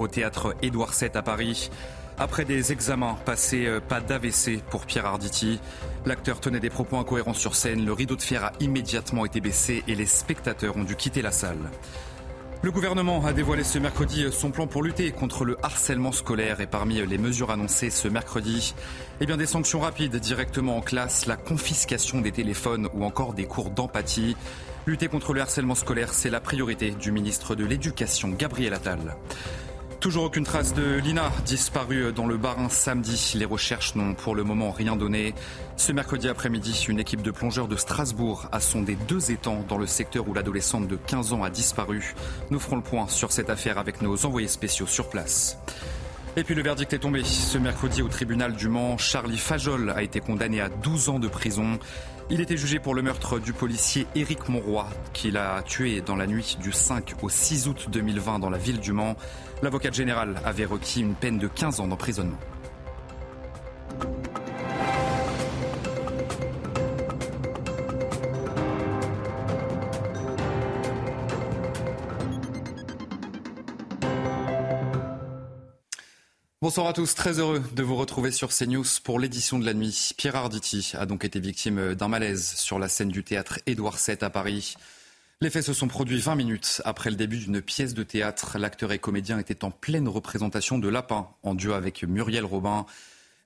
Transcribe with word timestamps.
Au 0.00 0.08
théâtre 0.08 0.56
Édouard 0.62 0.94
VII 0.98 1.10
à 1.12 1.20
Paris, 1.20 1.70
après 2.16 2.46
des 2.46 2.72
examens 2.72 3.14
passés, 3.26 3.66
euh, 3.66 3.78
pas 3.78 4.00
d'AVC 4.00 4.62
pour 4.70 4.86
Pierre 4.86 5.04
Arditi. 5.04 5.60
L'acteur 6.06 6.40
tenait 6.40 6.60
des 6.60 6.70
propos 6.70 6.96
incohérents 6.96 7.34
sur 7.34 7.54
scène, 7.54 7.84
le 7.84 7.92
rideau 7.92 8.16
de 8.16 8.22
fer 8.22 8.42
a 8.42 8.52
immédiatement 8.60 9.26
été 9.26 9.42
baissé 9.42 9.84
et 9.86 9.94
les 9.94 10.06
spectateurs 10.06 10.78
ont 10.78 10.84
dû 10.84 10.96
quitter 10.96 11.20
la 11.20 11.30
salle. 11.30 11.70
Le 12.62 12.70
gouvernement 12.70 13.22
a 13.26 13.34
dévoilé 13.34 13.64
ce 13.64 13.78
mercredi 13.78 14.24
son 14.32 14.50
plan 14.50 14.66
pour 14.66 14.82
lutter 14.82 15.12
contre 15.12 15.44
le 15.44 15.58
harcèlement 15.62 16.12
scolaire 16.12 16.62
et 16.62 16.66
parmi 16.66 17.04
les 17.04 17.18
mesures 17.18 17.50
annoncées 17.50 17.90
ce 17.90 18.08
mercredi, 18.08 18.74
eh 19.20 19.26
bien 19.26 19.36
des 19.36 19.44
sanctions 19.44 19.80
rapides 19.80 20.16
directement 20.16 20.78
en 20.78 20.80
classe, 20.80 21.26
la 21.26 21.36
confiscation 21.36 22.22
des 22.22 22.32
téléphones 22.32 22.88
ou 22.94 23.04
encore 23.04 23.34
des 23.34 23.44
cours 23.44 23.68
d'empathie. 23.68 24.38
Lutter 24.86 25.08
contre 25.08 25.34
le 25.34 25.42
harcèlement 25.42 25.74
scolaire, 25.74 26.14
c'est 26.14 26.30
la 26.30 26.40
priorité 26.40 26.92
du 26.92 27.12
ministre 27.12 27.54
de 27.54 27.66
l'Éducation, 27.66 28.30
Gabriel 28.30 28.72
Attal. 28.72 29.16
Toujours 30.02 30.24
aucune 30.24 30.42
trace 30.42 30.74
de 30.74 30.98
Lina, 30.98 31.30
disparue 31.46 32.12
dans 32.12 32.26
le 32.26 32.36
Barin 32.36 32.68
samedi. 32.68 33.34
Les 33.36 33.44
recherches 33.44 33.94
n'ont 33.94 34.14
pour 34.14 34.34
le 34.34 34.42
moment 34.42 34.72
rien 34.72 34.96
donné. 34.96 35.32
Ce 35.76 35.92
mercredi 35.92 36.28
après-midi, 36.28 36.86
une 36.88 36.98
équipe 36.98 37.22
de 37.22 37.30
plongeurs 37.30 37.68
de 37.68 37.76
Strasbourg 37.76 38.48
a 38.50 38.58
sondé 38.58 38.96
deux 39.06 39.30
étangs 39.30 39.64
dans 39.68 39.78
le 39.78 39.86
secteur 39.86 40.26
où 40.26 40.34
l'adolescente 40.34 40.88
de 40.88 40.96
15 40.96 41.34
ans 41.34 41.44
a 41.44 41.50
disparu. 41.50 42.16
Nous 42.50 42.58
ferons 42.58 42.74
le 42.74 42.82
point 42.82 43.06
sur 43.06 43.30
cette 43.30 43.48
affaire 43.48 43.78
avec 43.78 44.02
nos 44.02 44.26
envoyés 44.26 44.48
spéciaux 44.48 44.88
sur 44.88 45.08
place. 45.08 45.56
Et 46.36 46.42
puis 46.42 46.56
le 46.56 46.64
verdict 46.64 46.92
est 46.92 46.98
tombé. 46.98 47.22
Ce 47.22 47.56
mercredi 47.56 48.02
au 48.02 48.08
tribunal 48.08 48.54
du 48.54 48.68
Mans, 48.68 48.98
Charlie 48.98 49.38
Fajol 49.38 49.90
a 49.90 50.02
été 50.02 50.18
condamné 50.18 50.60
à 50.60 50.68
12 50.68 51.10
ans 51.10 51.18
de 51.20 51.28
prison. 51.28 51.78
Il 52.28 52.40
était 52.40 52.56
jugé 52.56 52.80
pour 52.80 52.94
le 52.96 53.02
meurtre 53.02 53.38
du 53.38 53.52
policier 53.52 54.06
Éric 54.16 54.48
Monroy, 54.48 54.88
qu'il 55.12 55.36
a 55.36 55.62
tué 55.62 56.00
dans 56.00 56.16
la 56.16 56.26
nuit 56.26 56.56
du 56.60 56.72
5 56.72 57.14
au 57.22 57.28
6 57.28 57.68
août 57.68 57.86
2020 57.92 58.40
dans 58.40 58.50
la 58.50 58.58
ville 58.58 58.80
du 58.80 58.92
Mans. 58.92 59.16
L'avocat 59.62 59.92
général 59.92 60.40
avait 60.44 60.64
requis 60.64 61.02
une 61.02 61.14
peine 61.14 61.38
de 61.38 61.46
15 61.46 61.78
ans 61.78 61.86
d'emprisonnement. 61.86 62.38
Bonsoir 76.60 76.88
à 76.88 76.92
tous, 76.92 77.14
très 77.14 77.38
heureux 77.38 77.62
de 77.72 77.82
vous 77.84 77.94
retrouver 77.94 78.32
sur 78.32 78.48
CNews 78.48 78.84
pour 79.04 79.20
l'édition 79.20 79.60
de 79.60 79.64
la 79.64 79.74
nuit. 79.74 80.10
Pierre 80.16 80.34
Arditi 80.34 80.92
a 80.98 81.06
donc 81.06 81.24
été 81.24 81.38
victime 81.38 81.94
d'un 81.94 82.08
malaise 82.08 82.54
sur 82.56 82.80
la 82.80 82.88
scène 82.88 83.10
du 83.10 83.22
théâtre 83.22 83.60
Édouard 83.66 83.96
VII 83.96 84.18
à 84.22 84.30
Paris. 84.30 84.74
Les 85.42 85.50
faits 85.50 85.64
se 85.64 85.72
sont 85.72 85.88
produits 85.88 86.20
20 86.20 86.36
minutes 86.36 86.82
après 86.84 87.10
le 87.10 87.16
début 87.16 87.38
d'une 87.38 87.60
pièce 87.60 87.94
de 87.94 88.04
théâtre. 88.04 88.58
L'acteur 88.58 88.92
et 88.92 89.00
comédien 89.00 89.40
était 89.40 89.64
en 89.64 89.72
pleine 89.72 90.06
représentation 90.06 90.78
de 90.78 90.88
Lapin 90.88 91.30
en 91.42 91.56
duo 91.56 91.72
avec 91.72 92.04
Muriel 92.04 92.44
Robin. 92.44 92.86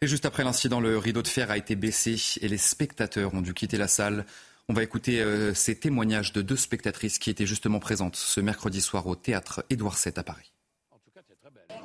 Et 0.02 0.06
juste 0.06 0.26
après 0.26 0.44
l'incident, 0.44 0.78
le 0.78 0.98
rideau 0.98 1.22
de 1.22 1.28
fer 1.28 1.50
a 1.50 1.56
été 1.56 1.74
baissé 1.74 2.16
et 2.42 2.48
les 2.48 2.58
spectateurs 2.58 3.32
ont 3.32 3.40
dû 3.40 3.54
quitter 3.54 3.78
la 3.78 3.88
salle. 3.88 4.26
On 4.68 4.74
va 4.74 4.82
écouter 4.82 5.22
euh, 5.22 5.54
ces 5.54 5.74
témoignages 5.74 6.34
de 6.34 6.42
deux 6.42 6.56
spectatrices 6.56 7.18
qui 7.18 7.30
étaient 7.30 7.46
justement 7.46 7.78
présentes 7.78 8.16
ce 8.16 8.42
mercredi 8.42 8.82
soir 8.82 9.06
au 9.06 9.16
théâtre 9.16 9.64
Édouard 9.70 9.96
VII 9.96 10.12
à 10.16 10.22
Paris. 10.22 10.52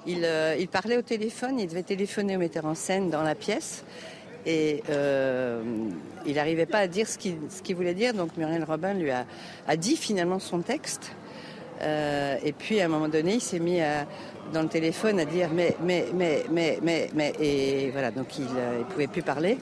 Euh, 0.09 0.57
il, 0.59 0.67
parlait 0.67 0.97
au 0.97 1.03
téléphone, 1.03 1.57
il 1.57 1.67
devait 1.67 1.83
téléphoner 1.83 2.35
au 2.35 2.39
metteur 2.39 2.65
en 2.65 2.75
scène 2.75 3.09
dans 3.09 3.23
la 3.23 3.35
pièce. 3.35 3.85
Et 4.45 4.83
euh, 4.89 5.61
il 6.25 6.35
n'arrivait 6.35 6.65
pas 6.65 6.79
à 6.79 6.87
dire 6.87 7.07
ce 7.07 7.17
qu'il 7.17 7.75
voulait 7.75 7.93
dire, 7.93 8.13
donc 8.13 8.35
Muriel 8.37 8.63
Robin 8.63 8.93
lui 8.93 9.11
a, 9.11 9.25
dit 9.77 9.95
finalement 9.95 10.39
son 10.39 10.61
texte. 10.61 11.11
Euh, 11.81 12.37
et 12.43 12.51
puis 12.51 12.79
à 12.79 12.85
un 12.85 12.87
moment 12.87 13.07
donné, 13.07 13.35
il 13.35 13.41
s'est 13.41 13.59
mis 13.59 13.79
dans 14.53 14.61
le 14.61 14.67
téléphone 14.67 15.19
à 15.19 15.25
dire 15.25 15.49
mais, 15.53 15.75
mais, 15.83 16.05
mais, 16.13 16.43
mais, 16.51 16.79
mais, 16.81 17.09
mais. 17.13 17.33
Et 17.39 17.89
voilà, 17.91 18.11
donc 18.11 18.37
il 18.37 18.45
ne 18.45 18.83
pouvait 18.83 19.07
plus 19.07 19.23
parler. 19.23 19.57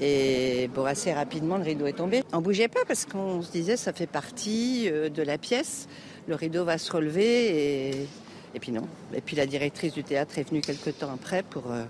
Et 0.00 0.70
bon, 0.74 0.84
assez 0.84 1.12
rapidement, 1.12 1.58
le 1.58 1.64
rideau 1.64 1.86
est 1.86 1.92
tombé. 1.92 2.22
On 2.32 2.40
bougeait 2.40 2.68
pas 2.68 2.80
parce 2.86 3.04
qu'on 3.04 3.42
se 3.42 3.50
disait 3.50 3.76
ça 3.76 3.92
fait 3.92 4.06
partie 4.06 4.90
de 4.90 5.22
la 5.22 5.38
pièce. 5.38 5.88
Le 6.28 6.34
rideau 6.34 6.64
va 6.64 6.78
se 6.78 6.90
relever 6.92 7.88
et 7.88 8.06
et 8.54 8.58
puis 8.58 8.72
non. 8.72 8.86
Et 9.14 9.20
puis 9.20 9.36
la 9.36 9.46
directrice 9.46 9.92
du 9.92 10.02
théâtre 10.02 10.38
est 10.38 10.48
venue 10.48 10.60
quelques 10.60 10.98
temps 10.98 11.12
après 11.12 11.42
pour, 11.42 11.70
euh, 11.70 11.84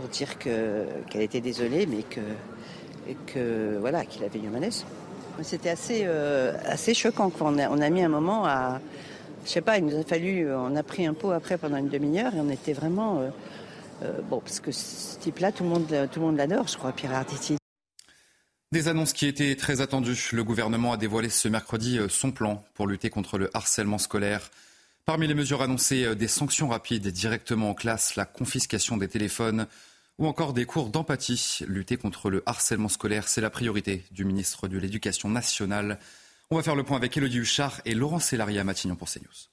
pour 0.00 0.08
dire 0.08 0.38
qu'elle 0.38 1.20
était 1.20 1.40
désolée, 1.40 1.86
mais 1.86 2.04
que, 3.26 3.78
voilà, 3.78 4.04
qu'il 4.04 4.24
avait 4.24 4.38
eu 4.38 4.46
un 4.46 4.50
malaise. 4.50 4.84
C'était 5.42 5.70
assez, 5.70 6.02
euh, 6.04 6.54
choquant. 6.94 7.30
On 7.40 7.58
a, 7.58 7.90
mis 7.90 8.02
un 8.02 8.08
moment 8.08 8.46
à. 8.46 8.80
Je 9.44 9.50
sais 9.50 9.60
pas, 9.60 9.78
il 9.78 9.86
nous 9.86 9.96
a 9.96 10.02
fallu. 10.02 10.52
On 10.52 10.74
a 10.76 10.82
pris 10.82 11.06
un 11.06 11.14
pot 11.14 11.30
après 11.30 11.56
pendant 11.56 11.76
une 11.76 11.88
demi-heure 11.88 12.34
et 12.34 12.40
on 12.40 12.50
était 12.50 12.72
vraiment. 12.72 13.20
Euh, 14.02 14.20
bon, 14.28 14.40
parce 14.40 14.60
que 14.60 14.72
ce 14.72 15.18
type-là, 15.18 15.52
tout 15.52 15.64
le 15.64 15.70
monde, 15.70 16.08
monde 16.16 16.36
l'adore, 16.36 16.68
je 16.68 16.76
crois, 16.76 16.92
Pierre 16.92 17.14
Arditi. 17.14 17.56
Des 18.72 18.88
annonces 18.88 19.12
qui 19.12 19.26
étaient 19.26 19.56
très 19.56 19.80
attendues. 19.80 20.30
Le 20.32 20.44
gouvernement 20.44 20.92
a 20.92 20.96
dévoilé 20.96 21.28
ce 21.28 21.48
mercredi 21.48 21.98
son 22.08 22.32
plan 22.32 22.62
pour 22.74 22.86
lutter 22.86 23.10
contre 23.10 23.36
le 23.38 23.50
harcèlement 23.54 23.98
scolaire. 23.98 24.50
Parmi 25.10 25.26
les 25.26 25.34
mesures 25.34 25.60
annoncées, 25.60 26.04
euh, 26.04 26.14
des 26.14 26.28
sanctions 26.28 26.68
rapides 26.68 27.08
directement 27.08 27.70
en 27.70 27.74
classe, 27.74 28.14
la 28.14 28.24
confiscation 28.24 28.96
des 28.96 29.08
téléphones 29.08 29.66
ou 30.20 30.26
encore 30.26 30.52
des 30.52 30.66
cours 30.66 30.90
d'empathie. 30.90 31.64
Lutter 31.66 31.96
contre 31.96 32.30
le 32.30 32.42
harcèlement 32.46 32.88
scolaire, 32.88 33.26
c'est 33.26 33.40
la 33.40 33.50
priorité 33.50 34.04
du 34.12 34.24
ministre 34.24 34.68
de 34.68 34.78
l'Éducation 34.78 35.28
nationale. 35.28 35.98
On 36.50 36.56
va 36.56 36.62
faire 36.62 36.76
le 36.76 36.84
point 36.84 36.98
avec 36.98 37.16
Elodie 37.16 37.38
Huchard 37.38 37.80
et 37.86 37.94
Laurent 37.94 38.20
Sélarié 38.20 38.60
à 38.60 38.64
Matignon 38.64 38.96
pour 38.96 39.08
CNews. 39.08 39.48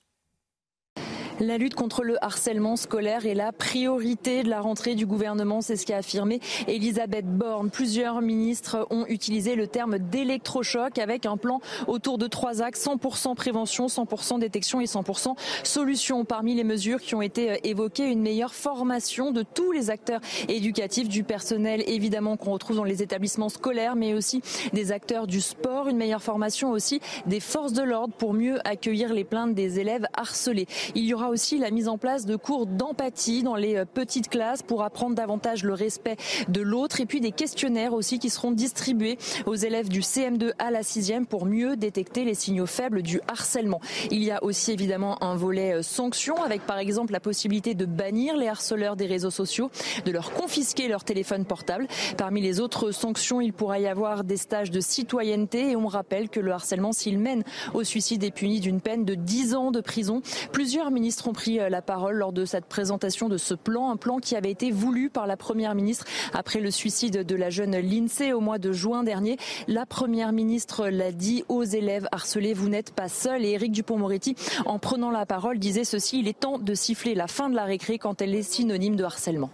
La 1.39 1.59
lutte 1.59 1.75
contre 1.75 2.03
le 2.03 2.23
harcèlement 2.23 2.75
scolaire 2.75 3.27
est 3.27 3.35
la 3.35 3.51
priorité 3.51 4.41
de 4.41 4.49
la 4.49 4.59
rentrée 4.59 4.95
du 4.95 5.05
gouvernement, 5.05 5.61
c'est 5.61 5.75
ce 5.75 5.85
qu'a 5.85 5.97
affirmé 5.97 6.39
Elisabeth 6.67 7.27
Borne. 7.27 7.69
Plusieurs 7.69 8.21
ministres 8.21 8.87
ont 8.89 9.05
utilisé 9.05 9.55
le 9.55 9.67
terme 9.67 9.99
d'électrochoc 9.99 10.97
avec 10.97 11.27
un 11.27 11.37
plan 11.37 11.61
autour 11.85 12.17
de 12.17 12.25
trois 12.25 12.63
axes 12.63 12.87
100% 12.87 13.35
prévention, 13.35 13.85
100% 13.85 14.39
détection 14.39 14.81
et 14.81 14.85
100% 14.85 15.35
solution. 15.63 16.25
Parmi 16.25 16.55
les 16.55 16.63
mesures 16.63 16.99
qui 16.99 17.13
ont 17.13 17.21
été 17.21 17.67
évoquées, 17.69 18.07
une 18.07 18.21
meilleure 18.21 18.55
formation 18.55 19.31
de 19.31 19.43
tous 19.43 19.71
les 19.71 19.91
acteurs 19.91 20.21
éducatifs, 20.47 21.07
du 21.07 21.23
personnel 21.23 21.83
évidemment 21.85 22.35
qu'on 22.35 22.51
retrouve 22.51 22.77
dans 22.77 22.83
les 22.83 23.03
établissements 23.03 23.49
scolaires, 23.49 23.95
mais 23.95 24.15
aussi 24.15 24.41
des 24.73 24.91
acteurs 24.91 25.27
du 25.27 25.41
sport, 25.41 25.87
une 25.87 25.97
meilleure 25.97 26.23
formation 26.23 26.71
aussi 26.71 26.99
des 27.27 27.39
forces 27.39 27.73
de 27.73 27.83
l'ordre 27.83 28.15
pour 28.15 28.33
mieux 28.33 28.57
accueillir 28.67 29.13
les 29.13 29.23
plaintes 29.23 29.53
des 29.53 29.79
élèves 29.79 30.07
harcelés. 30.15 30.65
Il 30.95 31.03
y 31.03 31.13
aura 31.13 31.26
aussi 31.29 31.57
la 31.57 31.71
mise 31.71 31.87
en 31.87 31.97
place 31.97 32.25
de 32.25 32.35
cours 32.35 32.65
d'empathie 32.65 33.43
dans 33.43 33.55
les 33.55 33.77
euh, 33.77 33.85
petites 33.85 34.29
classes 34.29 34.63
pour 34.63 34.83
apprendre 34.83 35.15
davantage 35.15 35.63
le 35.63 35.73
respect 35.73 36.17
de 36.47 36.61
l'autre 36.61 37.01
et 37.01 37.05
puis 37.05 37.21
des 37.21 37.31
questionnaires 37.31 37.93
aussi 37.93 38.19
qui 38.19 38.29
seront 38.29 38.51
distribués 38.51 39.17
aux 39.45 39.55
élèves 39.55 39.89
du 39.89 40.01
CM2 40.01 40.51
à 40.59 40.71
la 40.71 40.81
6e 40.81 41.25
pour 41.25 41.45
mieux 41.45 41.75
détecter 41.75 42.23
les 42.23 42.33
signaux 42.33 42.65
faibles 42.65 43.01
du 43.01 43.19
harcèlement. 43.27 43.81
Il 44.11 44.23
y 44.23 44.31
a 44.31 44.43
aussi 44.43 44.71
évidemment 44.71 45.23
un 45.23 45.35
volet 45.35 45.75
euh, 45.75 45.81
sanction 45.81 46.41
avec 46.43 46.65
par 46.65 46.77
exemple 46.77 47.13
la 47.13 47.19
possibilité 47.19 47.73
de 47.73 47.85
bannir 47.85 48.37
les 48.37 48.47
harceleurs 48.47 48.95
des 48.95 49.05
réseaux 49.05 49.31
sociaux, 49.31 49.69
de 50.05 50.11
leur 50.11 50.31
confisquer 50.31 50.87
leur 50.87 51.03
téléphone 51.03 51.45
portable. 51.45 51.87
Parmi 52.17 52.41
les 52.41 52.59
autres 52.59 52.91
sanctions, 52.91 53.41
il 53.41 53.53
pourra 53.53 53.79
y 53.79 53.87
avoir 53.87 54.23
des 54.23 54.37
stages 54.37 54.71
de 54.71 54.79
citoyenneté 54.79 55.71
et 55.71 55.75
on 55.75 55.87
rappelle 55.87 56.29
que 56.29 56.39
le 56.39 56.51
harcèlement 56.51 56.91
s'il 56.93 57.19
mène 57.19 57.43
au 57.73 57.83
suicide 57.83 58.23
est 58.23 58.31
puni 58.31 58.59
d'une 58.59 58.81
peine 58.81 59.05
de 59.05 59.15
10 59.15 59.55
ans 59.55 59.71
de 59.71 59.81
prison. 59.81 60.21
Plusieurs 60.51 60.91
ministres 60.91 61.16
ont 61.25 61.33
pris 61.33 61.59
euh, 61.59 61.69
la 61.69 61.81
parole 61.81 62.15
lors 62.15 62.33
de 62.33 62.45
cette 62.45 62.65
présentation 62.65 63.29
de 63.29 63.37
ce 63.37 63.53
plan, 63.53 63.89
un 63.89 63.97
plan 63.97 64.17
qui 64.19 64.35
avait 64.35 64.51
été 64.51 64.71
voulu 64.71 65.09
par 65.09 65.25
la 65.25 65.37
Première 65.37 65.73
ministre 65.73 66.05
après 66.33 66.59
le 66.59 66.69
suicide 66.69 67.23
de 67.23 67.35
la 67.35 67.49
jeune 67.49 67.77
Lindsay 67.77 68.33
au 68.33 68.41
mois 68.41 68.57
de 68.57 68.71
juin 68.71 69.03
dernier. 69.03 69.37
La 69.67 69.85
Première 69.85 70.33
ministre 70.33 70.89
l'a 70.89 71.11
dit 71.11 71.43
aux 71.47 71.63
élèves 71.63 72.07
harcelés, 72.11 72.53
vous 72.53 72.69
n'êtes 72.69 72.91
pas 72.91 73.09
seuls. 73.09 73.45
Et 73.45 73.51
Éric 73.51 73.71
Dupont-Moretti, 73.71 74.35
en 74.65 74.79
prenant 74.79 75.11
la 75.11 75.25
parole, 75.25 75.59
disait 75.59 75.85
ceci, 75.85 76.19
il 76.19 76.27
est 76.27 76.39
temps 76.39 76.59
de 76.59 76.73
siffler 76.73 77.15
la 77.15 77.27
fin 77.27 77.49
de 77.49 77.55
la 77.55 77.63
récré 77.63 77.97
quand 77.97 78.21
elle 78.21 78.35
est 78.35 78.43
synonyme 78.43 78.95
de 78.95 79.03
harcèlement. 79.03 79.49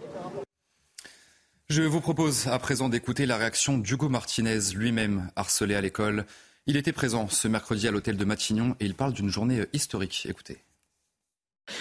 Je 1.68 1.82
vous 1.82 2.00
propose 2.00 2.46
à 2.48 2.58
présent 2.58 2.88
d'écouter 2.90 3.24
la 3.24 3.38
réaction 3.38 3.78
d'Hugo 3.78 4.08
Martinez, 4.08 4.60
lui-même 4.74 5.30
harcelé 5.34 5.74
à 5.74 5.80
l'école. 5.80 6.26
Il 6.66 6.76
était 6.76 6.92
présent 6.92 7.28
ce 7.28 7.48
mercredi 7.48 7.88
à 7.88 7.90
l'hôtel 7.90 8.16
de 8.16 8.24
Matignon 8.24 8.76
et 8.80 8.86
il 8.86 8.94
parle 8.94 9.12
d'une 9.12 9.28
journée 9.30 9.64
historique. 9.72 10.26
Écoutez. 10.28 10.58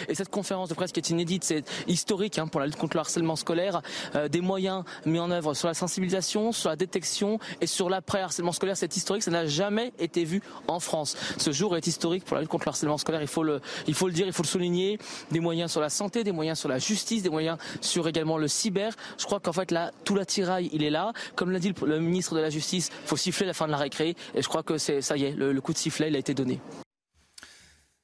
Et 0.08 0.16
cette 0.16 0.30
conférence 0.30 0.70
de 0.70 0.74
presse 0.74 0.92
qui 0.92 1.00
est 1.00 1.10
inédite, 1.10 1.44
c'est 1.44 1.64
historique 1.88 2.40
hein, 2.40 2.48
pour 2.48 2.60
la 2.60 2.66
lutte 2.66 2.78
contre 2.78 2.98
le 2.98 3.02
harcèlement 3.02 3.36
scolaire, 3.36 3.82
euh, 4.16 4.28
des 4.28 4.42
moyens 4.42 4.84
mis 5.06 5.20
en 5.20 5.32
œuvre 5.32 5.54
sur 5.54 5.68
la 5.68 5.74
sensibilisation, 5.74 6.52
sur 6.52 6.70
la 6.70 6.76
détection 6.76 7.40
et 7.62 7.68
sur 7.68 7.90
l'après-harcèlement 7.90 8.52
scolaire, 8.52 8.78
c'est 8.78 8.96
historique, 8.96 9.24
ça 9.24 9.32
n'a 9.32 9.46
jamais 9.46 9.94
été 10.00 10.24
vu 10.24 10.42
en 10.68 10.80
France. 10.80 11.16
Ce 11.38 11.52
jour 11.52 11.76
est 11.78 11.88
historique 11.88 12.26
pour 12.26 12.36
la 12.36 12.42
lutte 12.42 12.50
contre 12.50 12.66
le 12.66 12.70
harcèlement 12.70 12.98
scolaire, 12.98 13.22
il 13.22 13.28
faut 13.28 13.44
le, 13.44 13.62
il 13.88 13.94
faut 13.94 14.08
le 14.08 14.14
dire, 14.14 14.26
il 14.26 14.34
faut 14.34 14.44
le 14.44 14.48
souligner, 14.48 15.00
des 15.32 15.40
moyens 15.40 15.72
sur 15.72 15.82
la 15.82 15.90
santé, 15.90 16.24
des 16.24 16.32
moyens 16.32 16.60
sur 16.60 16.70
la 16.70 16.80
justice, 16.80 17.24
des 17.24 17.30
moyens 17.30 17.58
sur 17.82 18.08
également 18.08 18.38
le 18.38 18.48
cyber. 18.48 18.94
Je 19.18 19.26
crois 19.26 19.40
qu'en 19.40 19.54
fait 19.54 19.72
là, 19.72 19.92
tout 20.04 20.16
l'attirail, 20.16 20.70
il 20.74 20.84
est 20.84 20.90
là. 20.90 21.14
Comme 21.36 21.52
l'a 21.52 21.60
dit 21.60 21.74
le, 21.86 22.00
ministre 22.00 22.36
de 22.36 22.40
la 22.40 22.50
Justice, 22.50 22.90
faut 23.06 23.18
siffler 23.18 23.46
la 23.46 23.54
fin 23.54 23.66
de 23.66 23.72
la 23.72 23.78
récré 23.78 24.16
et 24.36 24.42
je 24.42 24.48
crois 24.48 24.64
que 24.64 24.78
c'est 24.78 25.02
ça 25.02 25.18
y 25.18 25.26
est, 25.26 25.36
le 25.36 25.62
coup 25.62 25.74
de 25.74 25.78
sifflet, 25.78 26.10
il 26.10 26.16
a 26.16 26.20
été 26.20 26.34
donné. 26.34 26.60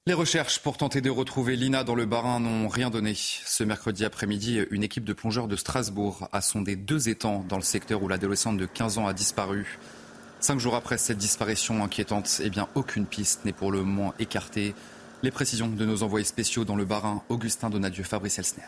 Les 0.07 0.13
recherches 0.13 0.59
pour 0.59 0.77
tenter 0.77 1.01
de 1.01 1.09
retrouver 1.09 1.55
Lina 1.55 1.83
dans 1.83 1.93
le 1.93 2.05
Barin 2.05 2.39
n'ont 2.39 2.67
rien 2.67 2.89
donné. 2.89 3.13
Ce 3.15 3.63
mercredi 3.63 4.05
après-midi, 4.05 4.61
une 4.71 4.81
équipe 4.81 5.03
de 5.03 5.13
plongeurs 5.13 5.47
de 5.47 5.55
Strasbourg 5.55 6.27
a 6.31 6.41
sondé 6.41 6.75
deux 6.75 7.09
étangs 7.09 7.45
dans 7.47 7.57
le 7.57 7.63
secteur 7.63 8.01
où 8.01 8.07
l'adolescente 8.07 8.57
de 8.57 8.65
15 8.65 8.97
ans 8.97 9.07
a 9.07 9.13
disparu. 9.13 9.77
Cinq 10.39 10.59
jours 10.59 10.75
après 10.75 10.97
cette 10.97 11.17
disparition 11.17 11.83
inquiétante, 11.83 12.41
eh 12.43 12.49
bien, 12.49 12.69
aucune 12.73 13.05
piste 13.05 13.45
n'est 13.45 13.53
pour 13.53 13.71
le 13.71 13.83
moment 13.83 14.13
écartée. 14.19 14.73
Les 15.21 15.31
précisions 15.31 15.67
de 15.67 15.85
nos 15.85 16.01
envoyés 16.01 16.25
spéciaux 16.25 16.65
dans 16.65 16.77
le 16.77 16.85
Barin, 16.85 17.21
Augustin 17.29 17.69
Donadieu, 17.69 18.03
Fabrice 18.03 18.39
Elsner. 18.39 18.63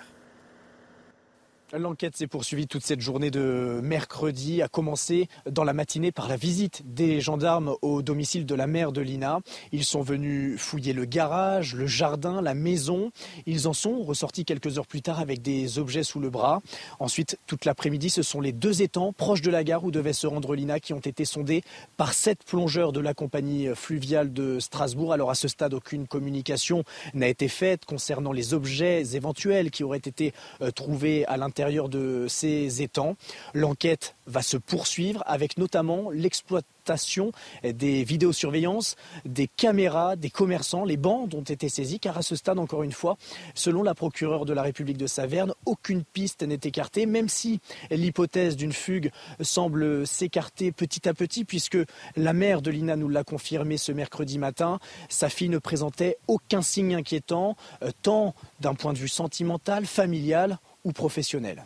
L'enquête 1.78 2.18
s'est 2.18 2.28
poursuivie 2.28 2.68
toute 2.68 2.84
cette 2.84 3.00
journée 3.00 3.32
de 3.32 3.80
mercredi, 3.82 4.62
a 4.62 4.68
commencé 4.68 5.30
dans 5.50 5.64
la 5.64 5.72
matinée 5.72 6.12
par 6.12 6.28
la 6.28 6.36
visite 6.36 6.82
des 6.86 7.22
gendarmes 7.22 7.76
au 7.82 8.02
domicile 8.02 8.46
de 8.46 8.56
la 8.56 8.68
mère 8.68 8.92
de 8.92 9.00
Lina. 9.00 9.40
Ils 9.72 9.86
sont 9.86 10.02
venus 10.02 10.60
fouiller 10.60 10.92
le 10.92 11.06
garage, 11.06 11.74
le 11.74 11.88
jardin, 11.88 12.42
la 12.42 12.56
maison. 12.56 13.12
Ils 13.46 13.70
en 13.70 13.74
sont 13.74 14.04
ressortis 14.04 14.44
quelques 14.44 14.78
heures 14.78 14.86
plus 14.86 15.02
tard 15.02 15.22
avec 15.22 15.42
des 15.42 15.80
objets 15.80 16.04
sous 16.04 16.20
le 16.20 16.30
bras. 16.30 16.62
Ensuite, 17.00 17.40
toute 17.48 17.64
l'après-midi, 17.64 18.10
ce 18.10 18.22
sont 18.22 18.42
les 18.42 18.52
deux 18.52 18.82
étangs 18.82 19.14
proches 19.14 19.42
de 19.42 19.50
la 19.50 19.64
gare 19.64 19.86
où 19.86 19.92
devait 19.92 20.12
se 20.12 20.28
rendre 20.28 20.56
Lina 20.56 20.82
qui 20.82 20.92
ont 20.92 21.00
été 21.00 21.24
sondés 21.24 21.64
par 21.96 22.14
sept 22.14 22.44
plongeurs 22.44 22.92
de 22.92 23.00
la 23.00 23.14
compagnie 23.14 23.70
fluviale 23.76 24.34
de 24.34 24.60
Strasbourg. 24.60 25.14
Alors 25.14 25.32
à 25.32 25.36
ce 25.36 25.48
stade, 25.48 25.74
aucune 25.74 26.06
communication 26.06 26.84
n'a 27.14 27.30
été 27.30 27.48
faite 27.48 27.86
concernant 27.86 28.34
les 28.34 28.54
objets 28.54 29.16
éventuels 29.16 29.72
qui 29.72 29.86
auraient 29.86 29.98
été 30.00 30.34
euh, 30.62 30.72
trouvés 30.72 31.26
à 31.28 31.38
l'intérieur 31.38 31.61
de 31.70 32.26
ces 32.28 32.82
étangs. 32.82 33.16
L'enquête 33.54 34.16
va 34.26 34.42
se 34.42 34.58
poursuivre 34.58 35.24
avec 35.26 35.58
notamment 35.58 36.10
l'exploitation 36.10 37.32
des 37.64 38.04
vidéosurveillances, 38.04 38.96
des 39.26 39.48
caméras, 39.48 40.16
des 40.16 40.30
commerçants. 40.30 40.84
Les 40.84 40.98
bandes 40.98 41.34
ont 41.36 41.42
été 41.42 41.70
saisies 41.70 42.00
car 42.00 42.18
à 42.18 42.22
ce 42.22 42.36
stade, 42.36 42.58
encore 42.60 42.84
une 42.84 42.92
fois, 42.92 43.18
selon 43.54 43.84
la 43.84 43.94
procureure 43.94 44.46
de 44.46 44.54
la 44.54 44.64
République 44.64 44.98
de 44.98 45.08
Saverne, 45.08 45.54
aucune 45.66 46.04
piste 46.04 46.44
n'est 46.44 46.60
écartée, 46.64 47.06
même 47.06 47.30
si 47.30 47.60
l'hypothèse 47.92 48.56
d'une 48.56 48.74
fugue 48.74 49.12
semble 49.42 50.08
s'écarter 50.08 50.72
petit 50.72 51.08
à 51.08 51.14
petit 51.14 51.46
puisque 51.46 51.78
la 52.16 52.34
mère 52.34 52.62
de 52.62 52.72
Lina 52.72 52.96
nous 52.96 53.10
l'a 53.10 53.24
confirmé 53.24 53.78
ce 53.78 53.92
mercredi 53.92 54.40
matin. 54.40 54.80
Sa 55.10 55.30
fille 55.30 55.50
ne 55.50 55.60
présentait 55.60 56.18
aucun 56.28 56.62
signe 56.62 56.96
inquiétant, 56.96 57.56
euh, 57.84 57.92
tant 58.02 58.34
d'un 58.60 58.74
point 58.74 58.94
de 58.94 58.98
vue 58.98 59.08
sentimental, 59.08 59.86
familial 59.86 60.60
ou 60.84 60.92
professionnels. 60.92 61.64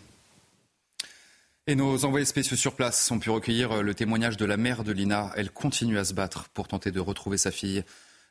Et 1.68 1.76
nos 1.76 2.06
envoyés 2.06 2.26
spéciaux 2.26 2.58
sur 2.58 2.76
place 2.76 3.10
ont 3.10 3.18
pu 3.18 3.32
recueillir 3.32 3.82
le 3.82 3.96
témoignage 3.96 4.38
de 4.38 4.46
la 4.46 4.56
mère 4.56 4.84
de 4.84 4.92
Lina. 4.92 5.32
Elle 5.36 5.50
continue 5.50 5.98
à 5.98 6.06
se 6.06 6.14
battre 6.14 6.48
pour 6.50 6.68
tenter 6.68 6.92
de 6.92 7.00
retrouver 7.00 7.38
sa 7.40 7.50
fille. 7.50 7.84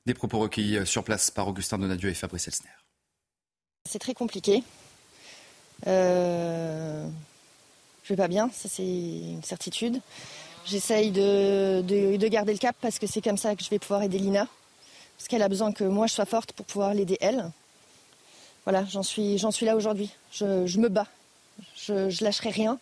Des 0.06 0.14
propos 0.14 0.38
recueillis 0.38 0.86
sur 0.86 1.02
place 1.02 1.30
par 1.30 1.48
Augustin 1.48 1.78
Donadieu 1.78 2.10
et 2.10 2.14
Fabrice 2.14 2.46
Elsner. 2.46 2.70
C'est 3.90 3.98
très 3.98 4.14
compliqué. 4.14 4.62
Euh, 5.86 7.08
je 8.04 8.08
vais 8.10 8.16
pas 8.16 8.28
bien, 8.28 8.50
ça 8.52 8.68
c'est 8.68 8.84
une 8.84 9.42
certitude. 9.42 10.00
J'essaye 10.64 11.10
de, 11.10 11.82
de, 11.82 12.28
garder 12.28 12.52
le 12.52 12.58
cap 12.58 12.76
parce 12.80 12.98
que 12.98 13.06
c'est 13.06 13.20
comme 13.20 13.36
ça 13.36 13.54
que 13.56 13.64
je 13.64 13.68
vais 13.68 13.78
pouvoir 13.78 14.02
aider 14.02 14.18
Lina. 14.18 14.46
Parce 15.18 15.28
qu'elle 15.28 15.42
a 15.42 15.48
besoin 15.48 15.72
que 15.72 15.84
moi 15.84 16.06
je 16.06 16.14
sois 16.14 16.24
forte 16.24 16.52
pour 16.52 16.66
pouvoir 16.66 16.94
l'aider 16.94 17.18
elle 17.20 17.50
voilà, 18.64 18.84
j'en 18.90 19.02
suis, 19.02 19.38
j'en 19.38 19.50
suis 19.50 19.66
là 19.66 19.76
aujourd'hui. 19.76 20.10
Je, 20.32 20.78
me 20.78 20.88
bats. 20.88 21.06
Je, 21.76 22.10
je 22.10 22.24
lâcherai 22.24 22.50
rien. 22.50 22.78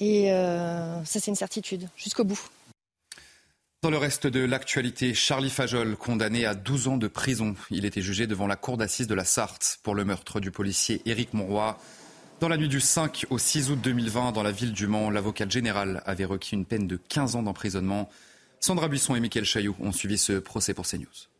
Et 0.00 0.32
euh, 0.32 1.04
ça, 1.04 1.20
c'est 1.20 1.30
une 1.30 1.36
certitude, 1.36 1.88
jusqu'au 1.96 2.24
bout. 2.24 2.40
Dans 3.82 3.90
le 3.90 3.98
reste 3.98 4.28
de 4.28 4.44
l'actualité, 4.44 5.12
Charlie 5.12 5.50
Fajol, 5.50 5.96
condamné 5.96 6.46
à 6.46 6.54
12 6.54 6.88
ans 6.88 6.96
de 6.96 7.08
prison. 7.08 7.56
Il 7.70 7.84
était 7.84 8.00
jugé 8.00 8.28
devant 8.28 8.46
la 8.46 8.54
cour 8.54 8.76
d'assises 8.76 9.08
de 9.08 9.14
la 9.14 9.24
Sarthe 9.24 9.80
pour 9.82 9.96
le 9.96 10.04
meurtre 10.04 10.38
du 10.38 10.52
policier 10.52 11.02
Éric 11.04 11.34
Monroy. 11.34 11.76
Dans 12.38 12.48
la 12.48 12.56
nuit 12.56 12.68
du 12.68 12.80
5 12.80 13.26
au 13.30 13.38
6 13.38 13.70
août 13.70 13.80
2020, 13.82 14.32
dans 14.32 14.44
la 14.44 14.52
ville 14.52 14.72
du 14.72 14.86
Mans, 14.86 15.10
l'avocat 15.10 15.48
général 15.48 16.00
avait 16.06 16.24
requis 16.24 16.54
une 16.54 16.64
peine 16.64 16.86
de 16.86 16.96
15 16.96 17.34
ans 17.34 17.42
d'emprisonnement. 17.42 18.08
Sandra 18.60 18.86
Buisson 18.86 19.16
et 19.16 19.20
Mickaël 19.20 19.44
Chailloux 19.44 19.74
ont 19.80 19.92
suivi 19.92 20.16
ce 20.16 20.34
procès 20.34 20.74
pour 20.74 20.86
CNews. 20.86 21.31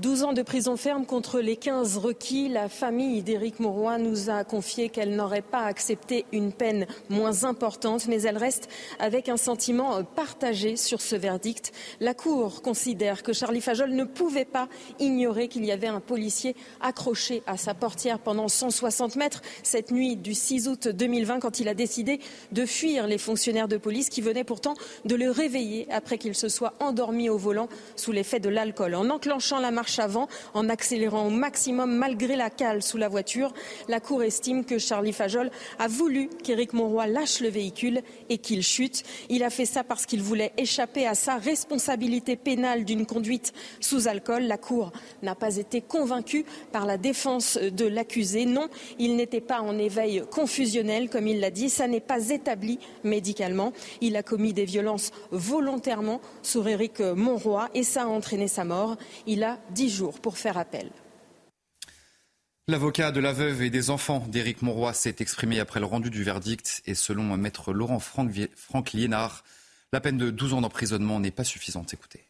12 0.00 0.22
ans 0.22 0.32
de 0.32 0.42
prison 0.42 0.76
ferme 0.76 1.04
contre 1.04 1.40
les 1.40 1.56
15 1.56 1.96
requis. 1.96 2.48
La 2.48 2.68
famille 2.68 3.22
d'Éric 3.22 3.58
Mauroy 3.58 3.98
nous 3.98 4.30
a 4.30 4.44
confié 4.44 4.90
qu'elle 4.90 5.16
n'aurait 5.16 5.42
pas 5.42 5.62
accepté 5.62 6.24
une 6.32 6.52
peine 6.52 6.86
moins 7.08 7.42
importante, 7.42 8.06
mais 8.06 8.22
elle 8.22 8.38
reste 8.38 8.68
avec 9.00 9.28
un 9.28 9.36
sentiment 9.36 10.04
partagé 10.04 10.76
sur 10.76 11.00
ce 11.00 11.16
verdict. 11.16 11.72
La 11.98 12.14
Cour 12.14 12.62
considère 12.62 13.24
que 13.24 13.32
Charlie 13.32 13.60
Fajol 13.60 13.90
ne 13.90 14.04
pouvait 14.04 14.44
pas 14.44 14.68
ignorer 15.00 15.48
qu'il 15.48 15.64
y 15.64 15.72
avait 15.72 15.88
un 15.88 16.00
policier 16.00 16.54
accroché 16.80 17.42
à 17.48 17.56
sa 17.56 17.74
portière 17.74 18.20
pendant 18.20 18.46
160 18.46 19.16
mètres 19.16 19.42
cette 19.64 19.90
nuit 19.90 20.14
du 20.14 20.32
6 20.34 20.68
août 20.68 20.88
2020 20.88 21.40
quand 21.40 21.58
il 21.58 21.66
a 21.66 21.74
décidé 21.74 22.20
de 22.52 22.66
fuir 22.66 23.08
les 23.08 23.18
fonctionnaires 23.18 23.68
de 23.68 23.78
police 23.78 24.10
qui 24.10 24.20
venaient 24.20 24.44
pourtant 24.44 24.74
de 25.04 25.16
le 25.16 25.32
réveiller 25.32 25.88
après 25.90 26.18
qu'il 26.18 26.36
se 26.36 26.48
soit 26.48 26.74
endormi 26.78 27.28
au 27.28 27.36
volant 27.36 27.68
sous 27.96 28.12
l'effet 28.12 28.38
de 28.38 28.48
l'alcool. 28.48 28.94
En 28.94 29.10
enclenchant 29.10 29.58
la 29.58 29.72
marche 29.72 29.87
avant 29.98 30.28
en 30.52 30.68
accélérant 30.68 31.26
au 31.26 31.30
maximum 31.30 31.96
malgré 31.96 32.36
la 32.36 32.50
cale 32.50 32.82
sous 32.82 32.98
la 32.98 33.08
voiture. 33.08 33.52
La 33.88 34.00
Cour 34.00 34.22
estime 34.22 34.64
que 34.64 34.78
Charlie 34.78 35.12
Fajol 35.12 35.50
a 35.78 35.88
voulu 35.88 36.28
qu'Éric 36.42 36.74
Monroy 36.74 37.06
lâche 37.06 37.40
le 37.40 37.48
véhicule 37.48 38.02
et 38.28 38.38
qu'il 38.38 38.62
chute. 38.62 39.04
Il 39.30 39.42
a 39.42 39.50
fait 39.50 39.64
ça 39.64 39.84
parce 39.84 40.04
qu'il 40.04 40.22
voulait 40.22 40.52
échapper 40.58 41.06
à 41.06 41.14
sa 41.14 41.36
responsabilité 41.36 42.36
pénale 42.36 42.84
d'une 42.84 43.06
conduite 43.06 43.52
sous 43.80 44.08
alcool. 44.08 44.44
La 44.44 44.58
Cour 44.58 44.92
n'a 45.22 45.34
pas 45.34 45.56
été 45.56 45.80
convaincue 45.80 46.44
par 46.72 46.84
la 46.84 46.98
défense 46.98 47.56
de 47.58 47.86
l'accusé. 47.86 48.44
Non, 48.44 48.68
il 48.98 49.16
n'était 49.16 49.40
pas 49.40 49.60
en 49.60 49.78
éveil 49.78 50.22
confusionnel, 50.30 51.08
comme 51.08 51.26
il 51.26 51.40
l'a 51.40 51.50
dit. 51.50 51.70
Ça 51.70 51.88
n'est 51.88 52.00
pas 52.00 52.28
établi 52.28 52.78
médicalement. 53.04 53.72
Il 54.00 54.16
a 54.16 54.22
commis 54.22 54.52
des 54.52 54.64
violences 54.64 55.10
volontairement 55.30 56.20
sur 56.42 56.68
Éric 56.68 57.00
Monroy 57.00 57.68
et 57.74 57.82
ça 57.82 58.02
a 58.02 58.06
entraîné 58.06 58.48
sa 58.48 58.64
mort. 58.64 58.96
Il 59.26 59.44
a 59.44 59.58
jours 59.86 60.20
pour 60.20 60.38
faire 60.38 60.58
appel. 60.58 60.90
L'avocat 62.66 63.12
de 63.12 63.20
la 63.20 63.32
veuve 63.32 63.62
et 63.62 63.70
des 63.70 63.88
enfants 63.88 64.26
d'Éric 64.28 64.60
Monroy 64.60 64.92
s'est 64.92 65.16
exprimé 65.20 65.58
après 65.58 65.80
le 65.80 65.86
rendu 65.86 66.10
du 66.10 66.22
verdict 66.22 66.82
et 66.86 66.94
selon 66.94 67.36
maître 67.36 67.72
Laurent 67.72 67.98
Franck, 67.98 68.30
Franck 68.56 68.92
Liénard, 68.92 69.44
la 69.92 70.00
peine 70.00 70.18
de 70.18 70.30
12 70.30 70.54
ans 70.54 70.60
d'emprisonnement 70.60 71.18
n'est 71.20 71.30
pas 71.30 71.44
suffisante. 71.44 71.94
Écoutez. 71.94 72.24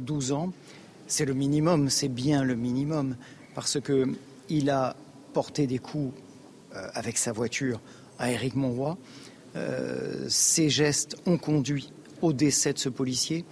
12 0.00 0.32
ans, 0.32 0.52
c'est 1.06 1.24
le 1.24 1.32
minimum, 1.32 1.88
c'est 1.88 2.08
bien 2.08 2.44
le 2.44 2.54
minimum, 2.54 3.16
parce 3.54 3.78
qu'il 3.80 4.70
a 4.70 4.94
porté 5.32 5.66
des 5.66 5.78
coups 5.78 6.14
euh, 6.74 6.88
avec 6.92 7.16
sa 7.16 7.32
voiture 7.32 7.80
à 8.18 8.30
Éric 8.30 8.56
Monroy. 8.56 8.98
Euh, 9.54 10.26
ces 10.28 10.68
gestes 10.68 11.16
ont 11.24 11.38
conduit 11.38 11.92
au 12.20 12.34
décès 12.34 12.74
de 12.74 12.78
ce 12.78 12.90
policier 12.90 13.46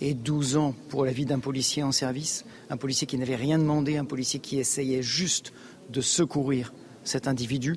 et 0.00 0.14
12 0.14 0.56
ans 0.56 0.74
pour 0.88 1.04
la 1.04 1.12
vie 1.12 1.26
d'un 1.26 1.38
policier 1.38 1.82
en 1.82 1.92
service, 1.92 2.44
un 2.70 2.76
policier 2.76 3.06
qui 3.06 3.18
n'avait 3.18 3.36
rien 3.36 3.58
demandé, 3.58 3.96
un 3.96 4.04
policier 4.04 4.40
qui 4.40 4.58
essayait 4.58 5.02
juste 5.02 5.52
de 5.90 6.00
secourir 6.00 6.72
cet 7.04 7.28
individu, 7.28 7.76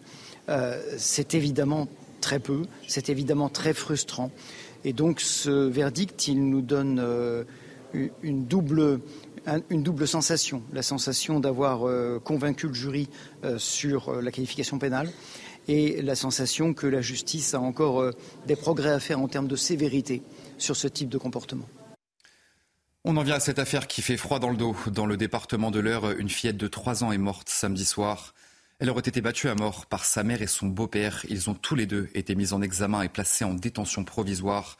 euh, 0.49 0.81
c'est 0.97 1.33
évidemment 1.33 1.87
très 2.21 2.39
peu, 2.39 2.63
c'est 2.87 3.09
évidemment 3.09 3.49
très 3.49 3.73
frustrant. 3.73 4.31
Et 4.85 4.93
donc 4.93 5.19
ce 5.21 5.49
verdict, 5.49 6.27
il 6.27 6.49
nous 6.49 6.61
donne 6.61 6.99
euh, 6.99 7.43
une, 8.21 8.45
double, 8.45 8.99
une 9.69 9.83
double 9.83 10.07
sensation, 10.07 10.61
la 10.73 10.83
sensation 10.83 11.39
d'avoir 11.39 11.87
euh, 11.87 12.19
convaincu 12.19 12.67
le 12.67 12.73
jury 12.73 13.09
sur 13.57 14.21
la 14.21 14.31
qualification 14.31 14.79
pénale 14.79 15.09
et 15.67 16.01
la 16.01 16.15
sensation 16.15 16.73
que 16.73 16.87
la 16.87 17.01
justice 17.01 17.53
a 17.53 17.61
encore 17.61 18.11
des 18.47 18.57
progrès 18.57 18.91
à 18.91 18.99
faire 18.99 19.19
en 19.19 19.29
termes 19.29 19.47
de 19.47 19.55
sévérité 19.55 20.21
sur 20.57 20.75
ce 20.75 20.89
type 20.89 21.07
de 21.07 21.17
comportement. 21.17 21.65
On 23.05 23.17
en 23.17 23.23
vient 23.23 23.35
à 23.35 23.41
cette 23.41 23.59
affaire 23.59 23.87
qui 23.87 24.01
fait 24.01 24.15
froid 24.15 24.39
dans 24.39 24.49
le 24.49 24.55
dos. 24.55 24.77
Dans 24.87 25.05
le 25.05 25.17
département 25.17 25.71
de 25.71 25.81
l'Eure, 25.81 26.11
une 26.11 26.29
fillette 26.29 26.55
de 26.55 26.69
3 26.69 27.03
ans 27.03 27.11
est 27.11 27.17
morte 27.17 27.49
samedi 27.49 27.83
soir. 27.83 28.33
Elle 28.79 28.89
aurait 28.89 29.01
été 29.01 29.19
battue 29.19 29.49
à 29.49 29.55
mort 29.55 29.87
par 29.87 30.05
sa 30.05 30.23
mère 30.23 30.41
et 30.41 30.47
son 30.47 30.67
beau-père. 30.67 31.25
Ils 31.27 31.49
ont 31.49 31.53
tous 31.53 31.75
les 31.75 31.85
deux 31.85 32.09
été 32.13 32.33
mis 32.33 32.53
en 32.53 32.61
examen 32.61 33.01
et 33.01 33.09
placés 33.09 33.43
en 33.43 33.55
détention 33.55 34.05
provisoire. 34.05 34.77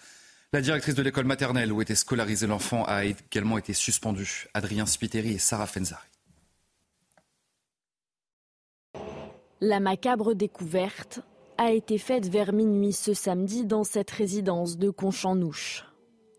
La 0.53 0.61
directrice 0.61 0.95
de 0.95 1.01
l'école 1.01 1.25
maternelle 1.25 1.73
où 1.73 1.81
était 1.81 1.95
scolarisé 1.95 2.47
l'enfant 2.47 2.85
a 2.85 3.03
également 3.03 3.57
été 3.57 3.73
suspendue. 3.73 4.47
Adrien 4.53 4.85
Spiteri 4.85 5.33
et 5.33 5.37
Sarah 5.37 5.67
Fenzari. 5.67 6.01
La 9.59 9.81
macabre 9.81 10.33
découverte 10.33 11.19
a 11.57 11.71
été 11.71 11.97
faite 11.97 12.29
vers 12.29 12.53
minuit 12.53 12.93
ce 12.93 13.13
samedi 13.13 13.65
dans 13.65 13.83
cette 13.83 14.11
résidence 14.11 14.77
de 14.77 14.89
Conchanouche. 14.89 15.85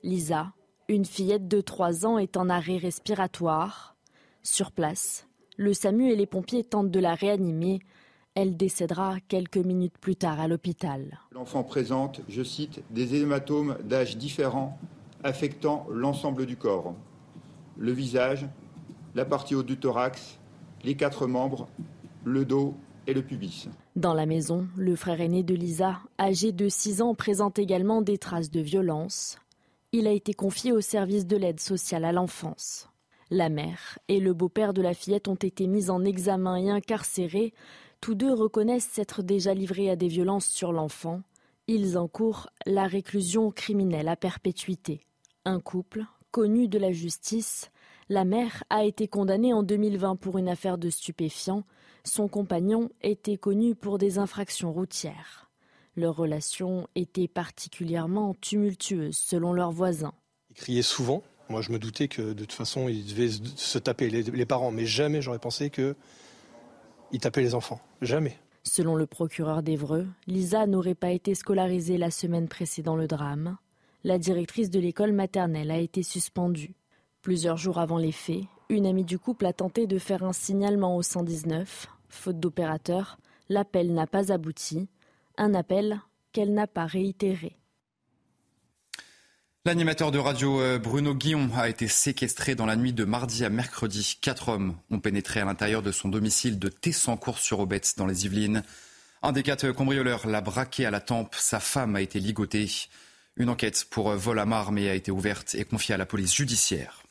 Lisa, 0.02 0.52
une 0.88 1.04
fillette 1.04 1.48
de 1.48 1.60
3 1.60 2.06
ans 2.06 2.18
est 2.18 2.36
en 2.36 2.48
arrêt 2.48 2.76
respiratoire. 2.76 3.96
Sur 4.42 4.70
place, 4.70 5.26
le 5.56 5.72
SAMU 5.72 6.10
et 6.10 6.16
les 6.16 6.26
pompiers 6.26 6.64
tentent 6.64 6.90
de 6.90 7.00
la 7.00 7.14
réanimer. 7.14 7.80
Elle 8.34 8.56
décédera 8.56 9.16
quelques 9.28 9.58
minutes 9.58 9.96
plus 9.98 10.16
tard 10.16 10.40
à 10.40 10.48
l'hôpital. 10.48 11.20
L'enfant 11.32 11.62
présente, 11.62 12.20
je 12.28 12.42
cite, 12.42 12.82
des 12.90 13.14
hématomes 13.14 13.78
d'âge 13.84 14.16
différents 14.16 14.78
affectant 15.22 15.86
l'ensemble 15.90 16.44
du 16.44 16.56
corps. 16.56 16.94
le 17.76 17.92
visage, 17.92 18.46
la 19.14 19.24
partie 19.24 19.54
haute 19.54 19.66
du 19.66 19.78
thorax, 19.78 20.38
les 20.84 20.96
quatre 20.96 21.26
membres, 21.26 21.66
le 22.24 22.44
dos 22.44 22.74
et 23.06 23.14
le 23.14 23.22
pubis. 23.22 23.68
Dans 23.96 24.14
la 24.14 24.26
maison, 24.26 24.68
le 24.76 24.96
frère 24.96 25.20
aîné 25.20 25.42
de 25.42 25.54
Lisa, 25.54 25.98
âgé 26.20 26.52
de 26.52 26.68
6 26.68 27.02
ans, 27.02 27.14
présente 27.14 27.58
également 27.58 28.02
des 28.02 28.18
traces 28.18 28.50
de 28.50 28.60
violence. 28.60 29.38
Il 29.96 30.08
a 30.08 30.10
été 30.10 30.34
confié 30.34 30.72
au 30.72 30.80
service 30.80 31.24
de 31.24 31.36
l'aide 31.36 31.60
sociale 31.60 32.04
à 32.04 32.10
l'enfance. 32.10 32.88
La 33.30 33.48
mère 33.48 34.00
et 34.08 34.18
le 34.18 34.34
beau-père 34.34 34.74
de 34.74 34.82
la 34.82 34.92
fillette 34.92 35.28
ont 35.28 35.36
été 35.36 35.68
mis 35.68 35.88
en 35.88 36.04
examen 36.04 36.56
et 36.56 36.68
incarcérés. 36.68 37.54
Tous 38.00 38.16
deux 38.16 38.34
reconnaissent 38.34 38.88
s'être 38.88 39.22
déjà 39.22 39.54
livrés 39.54 39.88
à 39.88 39.94
des 39.94 40.08
violences 40.08 40.48
sur 40.48 40.72
l'enfant. 40.72 41.22
Ils 41.68 41.96
encourent 41.96 42.48
la 42.66 42.88
réclusion 42.88 43.52
criminelle 43.52 44.08
à 44.08 44.16
perpétuité. 44.16 45.00
Un 45.44 45.60
couple, 45.60 46.04
connu 46.32 46.66
de 46.66 46.80
la 46.80 46.90
justice, 46.90 47.70
la 48.08 48.24
mère 48.24 48.64
a 48.70 48.82
été 48.82 49.06
condamnée 49.06 49.52
en 49.52 49.62
2020 49.62 50.16
pour 50.16 50.38
une 50.38 50.48
affaire 50.48 50.76
de 50.76 50.90
stupéfiants. 50.90 51.62
Son 52.02 52.26
compagnon 52.26 52.90
était 53.00 53.36
connu 53.36 53.76
pour 53.76 53.98
des 53.98 54.18
infractions 54.18 54.72
routières. 54.72 55.52
Leur 55.96 56.16
relation 56.16 56.88
était 56.94 57.28
particulièrement 57.28 58.34
tumultueuse 58.40 59.16
selon 59.16 59.52
leurs 59.52 59.70
voisins. 59.70 60.14
Ils 60.50 60.56
criaient 60.56 60.82
souvent. 60.82 61.22
Moi, 61.48 61.60
je 61.62 61.70
me 61.70 61.78
doutais 61.78 62.08
que 62.08 62.22
de 62.22 62.44
toute 62.44 62.52
façon, 62.52 62.88
ils 62.88 63.04
devaient 63.04 63.30
se 63.56 63.78
taper 63.78 64.08
les, 64.08 64.46
parents, 64.46 64.70
mais 64.70 64.86
jamais 64.86 65.22
j'aurais 65.22 65.38
pensé 65.38 65.70
qu'ils 65.70 67.20
tapaient 67.20 67.42
les 67.42 67.54
enfants. 67.54 67.80
Jamais. 68.00 68.38
Selon 68.62 68.96
le 68.96 69.06
procureur 69.06 69.62
d'Evreux, 69.62 70.06
Lisa 70.26 70.66
n'aurait 70.66 70.94
pas 70.94 71.10
été 71.10 71.34
scolarisée 71.34 71.98
la 71.98 72.10
semaine 72.10 72.48
précédant 72.48 72.96
le 72.96 73.06
drame. 73.06 73.58
La 74.04 74.18
directrice 74.18 74.70
de 74.70 74.80
l'école 74.80 75.12
maternelle 75.12 75.70
a 75.70 75.78
été 75.78 76.02
suspendue. 76.02 76.74
Plusieurs 77.20 77.56
jours 77.56 77.78
avant 77.78 77.98
les 77.98 78.12
faits, 78.12 78.44
une 78.70 78.86
amie 78.86 79.04
du 79.04 79.18
couple 79.18 79.46
a 79.46 79.52
tenté 79.52 79.86
de 79.86 79.98
faire 79.98 80.24
un 80.24 80.32
signalement 80.32 80.96
au 80.96 81.02
119. 81.02 81.86
Faute 82.08 82.40
d'opérateur, 82.40 83.18
l'appel 83.48 83.92
n'a 83.92 84.06
pas 84.06 84.32
abouti. 84.32 84.88
Un 85.36 85.54
appel 85.54 86.00
qu'elle 86.32 86.54
n'a 86.54 86.66
pas 86.66 86.86
réitéré. 86.86 87.56
L'animateur 89.66 90.12
de 90.12 90.18
radio 90.18 90.60
euh, 90.60 90.78
Bruno 90.78 91.14
Guillon 91.14 91.48
a 91.56 91.68
été 91.68 91.88
séquestré 91.88 92.54
dans 92.54 92.66
la 92.66 92.76
nuit 92.76 92.92
de 92.92 93.04
mardi 93.04 93.44
à 93.44 93.48
mercredi. 93.48 94.18
Quatre 94.20 94.50
hommes 94.50 94.76
ont 94.90 95.00
pénétré 95.00 95.40
à 95.40 95.46
l'intérieur 95.46 95.80
de 95.80 95.90
son 95.90 96.08
domicile 96.08 96.58
de 96.58 96.68
Tessancourt-sur-Aubette 96.68 97.94
dans 97.96 98.06
les 98.06 98.26
Yvelines. 98.26 98.62
Un 99.22 99.32
des 99.32 99.42
quatre 99.42 99.70
cambrioleurs 99.70 100.26
l'a 100.26 100.42
braqué 100.42 100.84
à 100.84 100.90
la 100.90 101.00
tempe. 101.00 101.34
Sa 101.34 101.60
femme 101.60 101.96
a 101.96 102.02
été 102.02 102.20
ligotée. 102.20 102.70
Une 103.36 103.48
enquête 103.48 103.86
pour 103.88 104.10
vol 104.10 104.38
à 104.38 104.44
main 104.44 104.64
a 104.76 104.94
été 104.94 105.10
ouverte 105.10 105.54
et 105.54 105.64
confiée 105.64 105.94
à 105.94 105.98
la 105.98 106.04
police 106.06 106.34
judiciaire. 106.34 107.03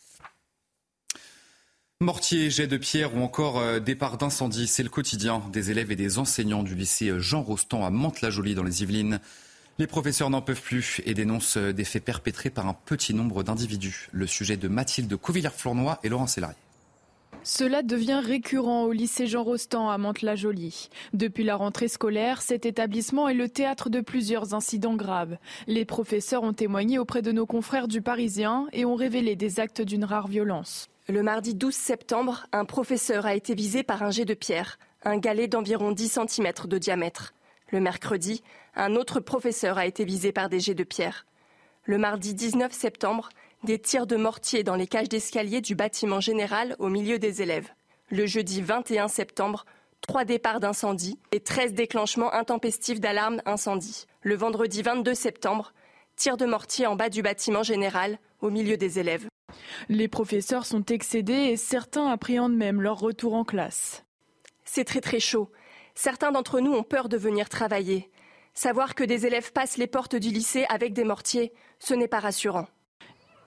Mortier, 2.04 2.50
jet 2.50 2.68
de 2.68 2.76
pierre 2.76 3.16
ou 3.16 3.22
encore 3.22 3.60
euh, 3.60 3.80
départ 3.80 4.18
d'incendie, 4.18 4.68
c'est 4.68 4.84
le 4.84 4.90
quotidien 4.90 5.42
des 5.54 5.72
élèves 5.72 5.90
et 5.90 5.96
des 5.96 6.20
enseignants 6.20 6.62
du 6.62 6.76
lycée 6.76 7.08
euh, 7.08 7.20
Jean 7.20 7.42
Rostand 7.42 7.86
à 7.86 7.90
Mantes-la-Jolie 7.92 8.56
dans 8.56 8.64
les 8.64 8.84
Yvelines. 8.84 9.22
Les 9.80 9.88
professeurs 9.88 10.30
n'en 10.30 10.42
peuvent 10.42 10.62
plus 10.62 11.02
et 11.06 11.14
dénoncent 11.14 11.56
euh, 11.56 11.72
des 11.72 11.86
faits 11.86 12.04
perpétrés 12.04 12.50
par 12.50 12.68
un 12.68 12.74
petit 12.74 13.14
nombre 13.14 13.42
d'individus. 13.42 14.10
Le 14.12 14.28
sujet 14.28 14.58
de 14.58 14.68
Mathilde 14.68 15.16
Couvillère-Flournoy 15.16 15.98
et 16.04 16.10
Laurent 16.10 16.28
Sélarié. 16.28 16.58
Cela 17.42 17.84
devient 17.84 18.22
récurrent 18.22 18.84
au 18.84 18.92
lycée 18.92 19.26
Jean 19.26 19.44
Rostand 19.44 19.90
à 19.90 19.98
Mantes-la-Jolie. 19.98 20.90
Depuis 21.14 21.46
la 21.46 21.56
rentrée 21.56 21.88
scolaire, 21.88 22.42
cet 22.42 22.66
établissement 22.66 23.30
est 23.30 23.34
le 23.34 23.48
théâtre 23.48 23.90
de 23.90 24.02
plusieurs 24.02 24.54
incidents 24.54 24.96
graves. 24.96 25.38
Les 25.68 25.86
professeurs 25.86 26.44
ont 26.44 26.54
témoigné 26.54 27.00
auprès 27.00 27.22
de 27.22 27.32
nos 27.32 27.46
confrères 27.46 27.88
du 27.88 28.02
Parisien 28.02 28.68
et 28.74 28.84
ont 28.84 28.96
révélé 28.96 29.38
des 29.38 29.62
actes 29.62 29.82
d'une 29.82 30.04
rare 30.04 30.28
violence. 30.28 30.90
Le 31.10 31.22
mardi 31.22 31.54
12 31.54 31.76
septembre, 31.76 32.48
un 32.54 32.64
professeur 32.64 33.26
a 33.26 33.36
été 33.36 33.56
visé 33.56 33.84
par 33.84 34.04
un 34.04 34.12
jet 34.12 34.24
de 34.24 34.34
pierre, 34.34 34.80
un 35.04 35.18
galet 35.18 35.50
d'environ 35.50 35.92
10 35.92 36.20
cm 36.30 36.54
de 36.64 36.78
diamètre. 36.78 37.34
Le 37.72 37.82
mercredi, 37.82 38.42
un 38.74 38.96
autre 38.96 39.20
professeur 39.20 39.78
a 39.78 39.86
été 39.86 40.06
visé 40.06 40.32
par 40.32 40.48
des 40.48 40.62
jets 40.62 40.76
de 40.76 40.86
pierre. 40.86 41.26
Le 41.84 41.98
mardi 41.98 42.34
19 42.34 42.72
septembre, 42.72 43.28
des 43.66 43.80
tirs 43.80 44.08
de 44.08 44.16
mortier 44.16 44.64
dans 44.64 44.78
les 44.78 44.88
cages 44.88 45.10
d'escalier 45.10 45.60
du 45.60 45.76
bâtiment 45.76 46.22
général 46.22 46.78
au 46.80 46.88
milieu 46.88 47.20
des 47.20 47.42
élèves. 47.42 47.70
Le 48.10 48.26
jeudi 48.26 48.62
21 48.62 49.10
septembre, 49.10 49.66
trois 50.00 50.24
départs 50.24 50.62
d'incendie 50.62 51.20
et 51.34 51.42
13 51.42 51.74
déclenchements 51.74 52.34
intempestifs 52.34 53.02
d'alarme 53.02 53.42
incendie. 53.46 54.06
Le 54.22 54.36
vendredi 54.36 54.82
22 54.82 55.14
septembre, 55.16 55.74
tirs 56.16 56.38
de 56.38 56.46
mortier 56.46 56.88
en 56.88 56.96
bas 56.96 57.10
du 57.10 57.22
bâtiment 57.22 57.64
général 57.64 58.20
au 58.40 58.50
milieu 58.50 58.78
des 58.78 59.00
élèves. 59.00 59.28
Les 59.90 60.08
professeurs 60.08 60.66
sont 60.66 60.86
excédés 60.86 61.34
et 61.34 61.58
certains 61.58 62.08
appréhendent 62.08 62.56
même 62.56 62.82
leur 62.82 63.00
retour 63.00 63.34
en 63.34 63.44
classe. 63.44 64.04
C'est 64.66 64.86
très 64.86 65.02
très 65.02 65.20
chaud. 65.20 65.52
Certains 65.96 66.32
d'entre 66.32 66.60
nous 66.60 66.74
ont 66.74 66.84
peur 66.84 67.10
de 67.10 67.18
venir 67.18 67.50
travailler. 67.50 68.10
Savoir 68.54 68.96
que 68.96 69.04
des 69.04 69.26
élèves 69.26 69.52
passent 69.52 69.78
les 69.78 69.88
portes 69.88 70.16
du 70.16 70.30
lycée 70.30 70.66
avec 70.70 70.94
des 70.94 71.04
mortiers, 71.04 71.54
ce 71.80 71.94
n'est 71.94 72.08
pas 72.08 72.20
rassurant. 72.20 72.68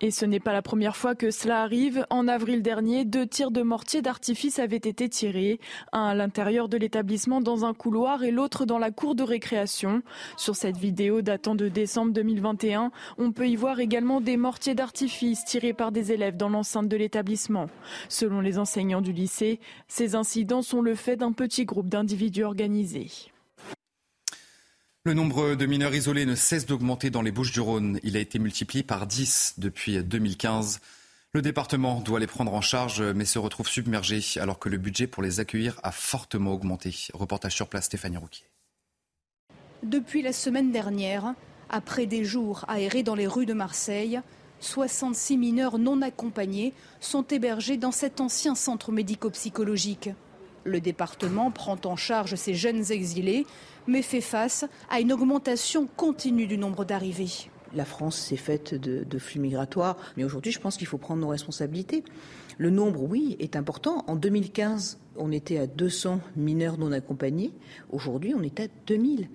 Et 0.02 0.10
ce 0.10 0.26
n'est 0.26 0.40
pas 0.40 0.52
la 0.52 0.60
première 0.60 0.94
fois 0.94 1.14
que 1.14 1.30
cela 1.30 1.62
arrive. 1.62 2.04
En 2.10 2.28
avril 2.28 2.60
dernier, 2.60 3.06
deux 3.06 3.26
tirs 3.26 3.50
de 3.50 3.62
mortier 3.62 4.02
d'artifice 4.02 4.58
avaient 4.58 4.76
été 4.76 5.08
tirés, 5.08 5.58
un 5.92 6.08
à 6.08 6.14
l'intérieur 6.14 6.68
de 6.68 6.76
l'établissement 6.76 7.40
dans 7.40 7.64
un 7.64 7.72
couloir 7.72 8.22
et 8.22 8.30
l'autre 8.30 8.66
dans 8.66 8.78
la 8.78 8.90
cour 8.90 9.14
de 9.14 9.22
récréation. 9.22 10.02
Sur 10.36 10.54
cette 10.54 10.76
vidéo 10.76 11.22
datant 11.22 11.54
de 11.54 11.68
décembre 11.68 12.12
2021, 12.12 12.90
on 13.16 13.32
peut 13.32 13.48
y 13.48 13.56
voir 13.56 13.80
également 13.80 14.20
des 14.20 14.36
mortiers 14.36 14.74
d'artifice 14.74 15.44
tirés 15.46 15.72
par 15.72 15.92
des 15.92 16.12
élèves 16.12 16.36
dans 16.36 16.50
l'enceinte 16.50 16.88
de 16.88 16.96
l'établissement. 16.96 17.66
Selon 18.10 18.40
les 18.40 18.58
enseignants 18.58 19.00
du 19.00 19.12
lycée, 19.12 19.60
ces 19.88 20.14
incidents 20.14 20.62
sont 20.62 20.82
le 20.82 20.94
fait 20.94 21.16
d'un 21.16 21.32
petit 21.32 21.64
groupe 21.64 21.88
d'individus 21.88 22.44
organisés. 22.44 23.10
Le 25.06 25.14
nombre 25.14 25.54
de 25.54 25.66
mineurs 25.66 25.94
isolés 25.94 26.26
ne 26.26 26.34
cesse 26.34 26.66
d'augmenter 26.66 27.10
dans 27.10 27.22
les 27.22 27.30
Bouches-du-Rhône. 27.30 28.00
Il 28.02 28.16
a 28.16 28.18
été 28.18 28.40
multiplié 28.40 28.82
par 28.82 29.06
10 29.06 29.54
depuis 29.58 30.02
2015. 30.02 30.80
Le 31.32 31.42
département 31.42 32.00
doit 32.00 32.18
les 32.18 32.26
prendre 32.26 32.52
en 32.52 32.60
charge, 32.60 33.00
mais 33.00 33.24
se 33.24 33.38
retrouve 33.38 33.68
submergé 33.68 34.20
alors 34.40 34.58
que 34.58 34.68
le 34.68 34.78
budget 34.78 35.06
pour 35.06 35.22
les 35.22 35.38
accueillir 35.38 35.78
a 35.84 35.92
fortement 35.92 36.50
augmenté. 36.50 36.92
Reportage 37.14 37.54
sur 37.54 37.68
place, 37.68 37.84
Stéphanie 37.84 38.16
Rouquier. 38.16 38.46
Depuis 39.84 40.22
la 40.22 40.32
semaine 40.32 40.72
dernière, 40.72 41.34
après 41.70 42.06
des 42.06 42.24
jours 42.24 42.64
aérés 42.66 43.04
dans 43.04 43.14
les 43.14 43.28
rues 43.28 43.46
de 43.46 43.54
Marseille, 43.54 44.20
66 44.58 45.38
mineurs 45.38 45.78
non 45.78 46.02
accompagnés 46.02 46.74
sont 46.98 47.22
hébergés 47.28 47.76
dans 47.76 47.92
cet 47.92 48.20
ancien 48.20 48.56
centre 48.56 48.90
médico-psychologique. 48.90 50.10
Le 50.66 50.80
département 50.80 51.50
prend 51.50 51.78
en 51.84 51.96
charge 51.96 52.34
ces 52.34 52.54
jeunes 52.54 52.90
exilés 52.90 53.46
mais 53.86 54.02
fait 54.02 54.20
face 54.20 54.64
à 54.90 55.00
une 55.00 55.12
augmentation 55.12 55.88
continue 55.96 56.46
du 56.46 56.58
nombre 56.58 56.84
d'arrivées. 56.84 57.48
La 57.74 57.84
France 57.84 58.16
s'est 58.18 58.36
faite 58.36 58.74
de, 58.74 59.18
flux 59.18 59.40
migratoires, 59.40 59.96
mais 60.16 60.24
aujourd'hui, 60.24 60.52
je 60.52 60.60
pense 60.60 60.76
qu'il 60.76 60.86
faut 60.86 60.98
prendre 60.98 61.20
nos 61.20 61.28
responsabilités. 61.28 62.04
Le 62.58 62.70
nombre, 62.70 63.02
oui, 63.02 63.36
est 63.38 63.56
important. 63.56 64.04
En 64.06 64.16
2015, 64.16 64.98
on 65.16 65.32
était 65.32 65.58
à 65.58 65.66
200 65.66 66.20
mineurs 66.36 66.78
non 66.78 66.92
accompagnés. 66.92 67.52
Aujourd'hui, 67.90 68.34
on 68.36 68.42
est 68.42 68.60
à 68.60 68.66
2000. 68.86 69.28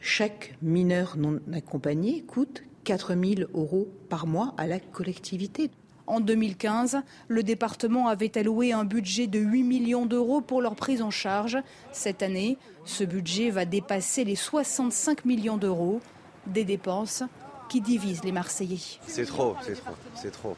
Chaque 0.00 0.56
mineur 0.62 1.16
non 1.16 1.40
accompagné 1.52 2.22
coûte 2.22 2.62
4000 2.84 3.48
euros 3.54 3.88
par 4.08 4.26
mois 4.26 4.54
à 4.58 4.66
la 4.66 4.78
collectivité. 4.78 5.70
En 6.06 6.20
2015, 6.20 6.98
le 7.28 7.42
département 7.42 8.08
avait 8.08 8.38
alloué 8.38 8.72
un 8.72 8.84
budget 8.84 9.26
de 9.26 9.38
8 9.38 9.62
millions 9.62 10.06
d'euros 10.06 10.40
pour 10.40 10.62
leur 10.62 10.76
prise 10.76 11.02
en 11.02 11.10
charge. 11.10 11.58
Cette 11.92 12.22
année, 12.22 12.58
ce 12.84 13.04
budget 13.04 13.50
va 13.50 13.64
dépasser 13.64 14.24
les 14.24 14.36
65 14.36 15.24
millions 15.24 15.56
d'euros, 15.56 16.00
des 16.46 16.64
dépenses 16.64 17.24
qui 17.68 17.80
divisent 17.80 18.22
les 18.22 18.32
Marseillais. 18.32 18.78
C'est 19.06 19.26
trop, 19.26 19.56
c'est 19.62 19.74
trop, 19.74 19.94
c'est 20.14 20.30
trop. 20.30 20.56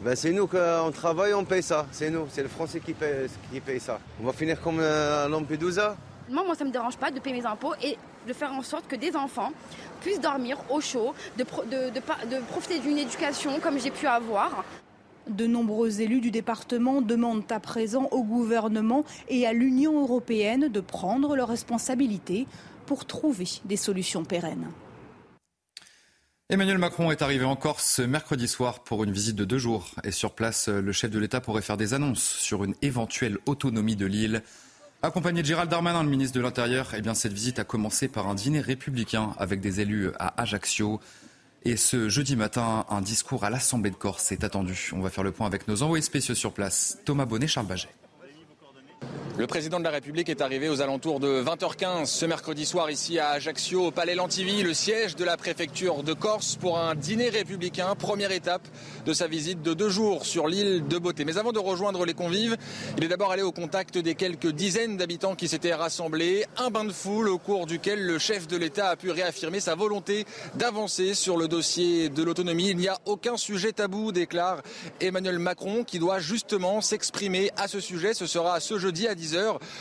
Ben 0.00 0.14
c'est 0.14 0.32
nous 0.32 0.46
qu'on 0.46 0.90
travaille, 0.92 1.32
on 1.32 1.44
paye 1.44 1.62
ça. 1.62 1.86
C'est 1.90 2.10
nous, 2.10 2.26
c'est 2.30 2.42
le 2.42 2.48
Français 2.48 2.80
qui 2.80 2.92
paye, 2.92 3.28
qui 3.52 3.60
paye 3.60 3.80
ça. 3.80 3.98
On 4.20 4.26
va 4.26 4.32
finir 4.32 4.60
comme 4.60 4.80
à 4.80 5.26
Lampedusa. 5.28 5.96
Moi, 6.28 6.44
moi, 6.44 6.54
ça 6.54 6.64
ne 6.64 6.68
me 6.68 6.72
dérange 6.72 6.96
pas 6.96 7.10
de 7.10 7.20
payer 7.20 7.40
mes 7.40 7.46
impôts 7.46 7.74
et 7.82 7.96
de 8.26 8.32
faire 8.32 8.52
en 8.52 8.62
sorte 8.62 8.88
que 8.88 8.96
des 8.96 9.14
enfants 9.14 9.52
puissent 10.00 10.20
dormir 10.20 10.58
au 10.70 10.80
chaud, 10.80 11.14
de, 11.38 11.44
de 11.44 12.40
profiter 12.48 12.80
d'une 12.80 12.98
éducation 12.98 13.60
comme 13.60 13.78
j'ai 13.78 13.90
pu 13.90 14.06
avoir. 14.06 14.64
De 15.28 15.46
nombreux 15.46 16.00
élus 16.00 16.20
du 16.20 16.30
département 16.30 17.02
demandent 17.02 17.50
à 17.50 17.58
présent 17.58 18.08
au 18.12 18.22
gouvernement 18.22 19.04
et 19.28 19.46
à 19.46 19.52
l'Union 19.52 20.00
européenne 20.02 20.68
de 20.68 20.80
prendre 20.80 21.34
leurs 21.34 21.48
responsabilités 21.48 22.46
pour 22.86 23.06
trouver 23.06 23.48
des 23.64 23.76
solutions 23.76 24.24
pérennes. 24.24 24.68
Emmanuel 26.48 26.78
Macron 26.78 27.10
est 27.10 27.22
arrivé 27.22 27.44
en 27.44 27.56
Corse 27.56 27.98
mercredi 27.98 28.46
soir 28.46 28.84
pour 28.84 29.02
une 29.02 29.10
visite 29.10 29.34
de 29.34 29.44
deux 29.44 29.58
jours. 29.58 29.90
Et 30.04 30.12
sur 30.12 30.32
place, 30.32 30.68
le 30.68 30.92
chef 30.92 31.10
de 31.10 31.18
l'État 31.18 31.40
pourrait 31.40 31.60
faire 31.60 31.76
des 31.76 31.92
annonces 31.92 32.22
sur 32.22 32.62
une 32.62 32.76
éventuelle 32.82 33.38
autonomie 33.46 33.96
de 33.96 34.06
l'île. 34.06 34.42
Accompagné 35.06 35.40
de 35.42 35.46
Gérald 35.46 35.70
Darmanin, 35.70 36.02
le 36.02 36.10
ministre 36.10 36.36
de 36.36 36.42
l'Intérieur, 36.42 36.92
eh 36.92 37.14
cette 37.14 37.32
visite 37.32 37.60
a 37.60 37.64
commencé 37.64 38.08
par 38.08 38.26
un 38.26 38.34
dîner 38.34 38.60
républicain 38.60 39.34
avec 39.38 39.60
des 39.60 39.80
élus 39.80 40.10
à 40.18 40.42
Ajaccio. 40.42 41.00
Et 41.64 41.76
ce 41.76 42.08
jeudi 42.08 42.34
matin, 42.34 42.84
un 42.90 43.02
discours 43.02 43.44
à 43.44 43.50
l'Assemblée 43.50 43.90
de 43.90 43.94
Corse 43.94 44.32
est 44.32 44.42
attendu. 44.42 44.90
On 44.92 45.00
va 45.00 45.08
faire 45.08 45.22
le 45.22 45.30
point 45.30 45.46
avec 45.46 45.68
nos 45.68 45.84
envoyés 45.84 46.02
spéciaux 46.02 46.34
sur 46.34 46.52
place, 46.52 46.98
Thomas 47.04 47.24
Bonnet, 47.24 47.46
Charles 47.46 47.68
Baget. 47.68 47.88
Le 49.38 49.46
président 49.46 49.78
de 49.78 49.84
la 49.84 49.90
République 49.90 50.30
est 50.30 50.40
arrivé 50.40 50.70
aux 50.70 50.80
alentours 50.80 51.20
de 51.20 51.42
20h15 51.42 52.06
ce 52.06 52.24
mercredi 52.24 52.64
soir 52.64 52.90
ici 52.90 53.18
à 53.18 53.32
Ajaccio, 53.32 53.88
au 53.88 53.90
Palais 53.90 54.14
Lantivy, 54.14 54.62
le 54.62 54.72
siège 54.72 55.14
de 55.14 55.24
la 55.24 55.36
préfecture 55.36 56.02
de 56.02 56.14
Corse, 56.14 56.56
pour 56.56 56.78
un 56.78 56.94
dîner 56.94 57.28
républicain, 57.28 57.94
première 57.98 58.32
étape 58.32 58.66
de 59.04 59.12
sa 59.12 59.26
visite 59.26 59.60
de 59.60 59.74
deux 59.74 59.90
jours 59.90 60.24
sur 60.24 60.48
l'île 60.48 60.88
de 60.88 60.96
Beauté. 60.96 61.26
Mais 61.26 61.36
avant 61.36 61.52
de 61.52 61.58
rejoindre 61.58 62.06
les 62.06 62.14
convives, 62.14 62.56
il 62.96 63.04
est 63.04 63.08
d'abord 63.08 63.30
allé 63.30 63.42
au 63.42 63.52
contact 63.52 63.98
des 63.98 64.14
quelques 64.14 64.52
dizaines 64.52 64.96
d'habitants 64.96 65.34
qui 65.34 65.48
s'étaient 65.48 65.74
rassemblés. 65.74 66.46
Un 66.56 66.70
bain 66.70 66.86
de 66.86 66.92
foule 66.92 67.28
au 67.28 67.36
cours 67.36 67.66
duquel 67.66 68.06
le 68.06 68.18
chef 68.18 68.46
de 68.46 68.56
l'État 68.56 68.88
a 68.88 68.96
pu 68.96 69.10
réaffirmer 69.10 69.60
sa 69.60 69.74
volonté 69.74 70.24
d'avancer 70.54 71.12
sur 71.12 71.36
le 71.36 71.46
dossier 71.46 72.08
de 72.08 72.22
l'autonomie. 72.22 72.70
Il 72.70 72.78
n'y 72.78 72.88
a 72.88 72.96
aucun 73.04 73.36
sujet 73.36 73.72
tabou, 73.72 74.12
déclare 74.12 74.62
Emmanuel 75.02 75.38
Macron, 75.38 75.84
qui 75.84 75.98
doit 75.98 76.20
justement 76.20 76.80
s'exprimer 76.80 77.50
à 77.58 77.68
ce 77.68 77.80
sujet. 77.80 78.14
Ce 78.14 78.24
sera 78.24 78.60
ce 78.60 78.78
jeudi 78.78 79.06
à 79.06 79.14
10 79.14 79.25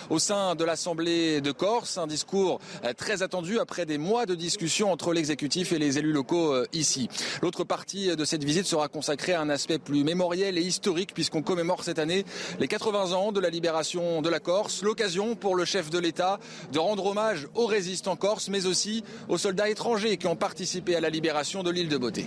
au 0.10 0.20
sein 0.20 0.56
de 0.56 0.64
l'Assemblée 0.64 1.42
de 1.42 1.52
Corse. 1.52 1.98
Un 1.98 2.08
discours 2.08 2.60
euh, 2.84 2.94
très 2.94 3.22
attendu 3.22 3.60
après 3.60 3.86
des 3.86 3.98
mois 3.98 4.26
de 4.26 4.36
discussion 4.36 4.92
entre 4.92 5.14
l'exécutif 5.14 5.72
et 5.72 5.80
les 5.80 5.98
élus 5.98 6.12
locaux 6.12 6.54
euh, 6.54 6.66
ici. 6.74 7.10
L'autre 7.42 7.64
partie 7.64 8.16
de 8.16 8.26
cette 8.26 8.44
visite 8.44 8.66
sera 8.66 8.88
consacrée 8.88 9.34
à 9.34 9.42
un 9.42 9.50
aspect 9.50 9.78
plus 9.78 10.04
mémoriel 10.04 10.58
et 10.58 10.62
historique 10.62 11.14
puisqu'on 11.14 11.42
commémore 11.42 11.84
cette 11.84 12.00
année 12.00 12.26
les 12.60 12.68
80 12.68 13.12
ans 13.14 13.32
de 13.32 13.40
la 13.40 13.50
libération 13.50 14.22
de 14.22 14.30
la 14.30 14.40
Corse. 14.40 14.82
L'occasion 14.82 15.36
pour 15.36 15.56
le 15.56 15.66
chef 15.66 15.90
de 15.90 16.00
l'État 16.00 16.40
de 16.72 16.80
rendre 16.80 17.06
hommage 17.06 17.48
aux 17.54 17.66
résistants 17.66 18.16
corses 18.16 18.50
mais 18.50 18.66
aussi 18.66 19.04
aux 19.30 19.38
soldats 19.38 19.70
étrangers 19.70 20.18
qui 20.18 20.28
ont 20.28 20.36
participé 20.36 20.96
à 20.96 21.02
la 21.02 21.10
libération 21.10 21.64
de 21.64 21.70
l'île 21.72 21.90
de 21.90 21.98
Beauté. 21.98 22.26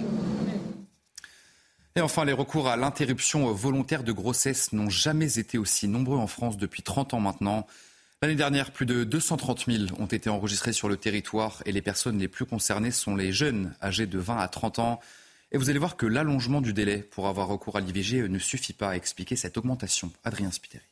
Et 1.96 2.00
enfin, 2.00 2.24
les 2.24 2.32
recours 2.32 2.68
à 2.68 2.76
l'interruption 2.76 3.52
volontaire 3.52 4.04
de 4.04 4.12
grossesse 4.12 4.72
n'ont 4.72 4.90
jamais 4.90 5.38
été 5.38 5.58
aussi 5.58 5.88
nombreux 5.88 6.18
en 6.18 6.26
France 6.26 6.56
depuis 6.56 6.82
30 6.82 7.14
ans 7.14 7.20
maintenant. 7.20 7.66
L'année 8.22 8.34
dernière, 8.34 8.72
plus 8.72 8.86
de 8.86 9.04
230 9.04 9.66
000 9.66 9.84
ont 9.98 10.06
été 10.06 10.28
enregistrés 10.28 10.72
sur 10.72 10.88
le 10.88 10.96
territoire 10.96 11.62
et 11.66 11.72
les 11.72 11.82
personnes 11.82 12.18
les 12.18 12.28
plus 12.28 12.46
concernées 12.46 12.90
sont 12.90 13.14
les 13.14 13.32
jeunes 13.32 13.74
âgés 13.82 14.06
de 14.06 14.18
20 14.18 14.38
à 14.38 14.48
30 14.48 14.78
ans. 14.80 15.00
Et 15.52 15.58
vous 15.58 15.70
allez 15.70 15.78
voir 15.78 15.96
que 15.96 16.06
l'allongement 16.06 16.60
du 16.60 16.72
délai 16.72 16.98
pour 16.98 17.28
avoir 17.28 17.48
recours 17.48 17.76
à 17.76 17.80
l'IVG 17.80 18.28
ne 18.28 18.38
suffit 18.38 18.72
pas 18.72 18.90
à 18.90 18.96
expliquer 18.96 19.36
cette 19.36 19.56
augmentation. 19.56 20.10
Adrien 20.24 20.50
Spiteri. 20.50 20.84